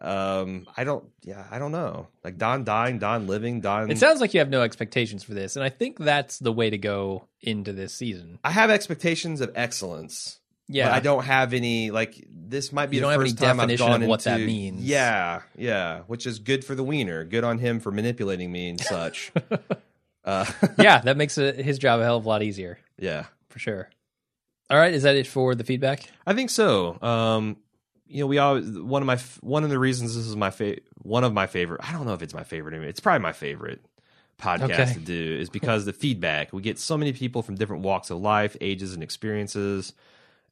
[0.00, 2.08] Um, I don't, yeah, I don't know.
[2.22, 3.90] Like Don dying, Don living, Don.
[3.90, 6.68] It sounds like you have no expectations for this, and I think that's the way
[6.68, 8.38] to go into this season.
[8.44, 10.38] I have expectations of excellence.
[10.68, 13.40] Yeah, but I don't have any like this might be You the don't have first
[13.40, 14.82] any time I've definition gone of what that into- means.
[14.84, 17.24] Yeah, yeah, which is good for the weiner.
[17.24, 19.32] Good on him for manipulating me and such.
[20.26, 20.44] uh,
[20.78, 23.88] yeah, that makes it, his job a hell of a lot easier yeah, for sure.
[24.68, 26.10] All right, is that it for the feedback?
[26.26, 26.98] I think so.
[27.00, 27.56] Um,
[28.08, 30.82] you know, we always one of my one of the reasons this is my favorite
[31.02, 31.80] one of my favorite.
[31.84, 32.74] I don't know if it's my favorite.
[32.82, 33.80] It's probably my favorite
[34.40, 34.92] podcast Okay.
[34.94, 38.20] to do is because the feedback we get so many people from different walks of
[38.20, 39.92] life, ages, and experiences.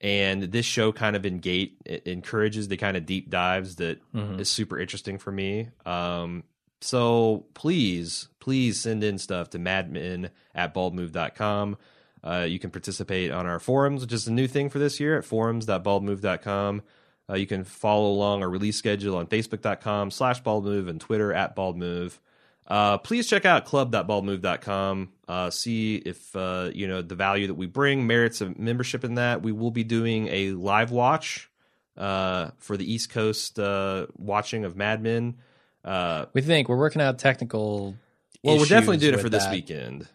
[0.00, 1.72] And this show kind of engage
[2.04, 4.46] encourages the kind of deep dives that is Mhm.
[4.46, 5.68] super interesting for me.
[5.86, 6.44] Um,
[6.84, 11.78] so please, please send in stuff to madmen at baldmove.com.
[12.22, 15.16] Uh, you can participate on our forums, which is a new thing for this year
[15.16, 16.82] at forums.baldmove.com.
[17.30, 21.56] Uh, you can follow along our release schedule on facebook.com slash baldmove and Twitter at
[21.56, 22.18] baldmove.
[22.66, 25.08] Uh, please check out club.baldmove.com.
[25.26, 29.14] Uh, see if uh, you know the value that we bring merits of membership in
[29.14, 29.42] that.
[29.42, 31.50] We will be doing a live watch
[31.96, 35.36] uh, for the East Coast uh, watching of Mad Men.
[35.84, 37.94] Uh, We think we're working out technical.
[38.42, 39.52] well, we're definitely doing it for this that.
[39.52, 40.08] weekend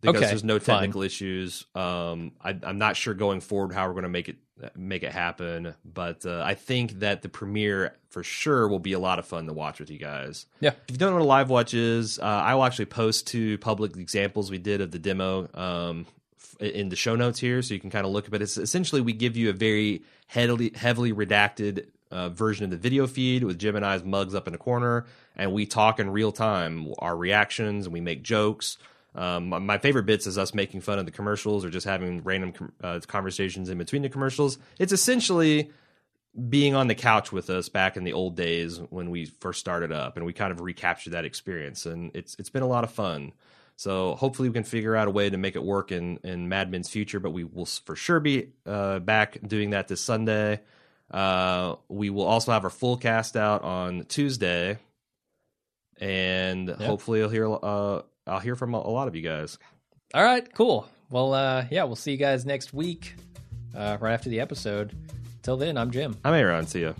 [0.00, 0.78] because Okay, there's no fine.
[0.80, 1.66] technical issues.
[1.74, 4.36] Um, I, I'm not sure going forward how we're going to make it
[4.76, 8.98] make it happen, but uh, I think that the premiere for sure will be a
[8.98, 10.44] lot of fun to watch with you guys.
[10.60, 10.72] Yeah.
[10.86, 13.56] If you don't know what a live watch is, uh, I will actually post two
[13.56, 16.04] public examples we did of the demo um,
[16.60, 18.42] in the show notes here, so you can kind of look at it.
[18.42, 23.06] It's essentially we give you a very heavily heavily redacted uh, version of the video
[23.06, 25.06] feed with Jim and I's mugs up in the corner,
[25.36, 28.78] and we talk in real time our reactions and we make jokes.
[29.14, 32.72] Um, my- favorite bits is us making fun of the commercials or just having random
[32.82, 34.58] uh, conversations in between the commercials.
[34.78, 35.70] It's essentially
[36.48, 39.90] being on the couch with us back in the old days when we first started
[39.90, 42.90] up, and we kind of recaptured that experience, and it's it's been a lot of
[42.92, 43.32] fun.
[43.76, 46.70] So hopefully we can figure out a way to make it work in in Mad
[46.70, 50.60] Men's future, but we will for sure be uh, back doing that this Sunday.
[51.10, 54.78] Uh, we will also have our full cast out on Tuesday,
[56.00, 59.58] and hopefully I'll hear uh, I'll hear from a, a lot of you guys.
[60.14, 60.88] All right, cool.
[61.10, 63.14] Well, uh, yeah, we'll see you guys next week,
[63.74, 64.96] uh, right after the episode.
[65.42, 66.16] Till then, I'm Jim.
[66.24, 66.66] I'm Aaron.
[66.66, 66.92] See ya.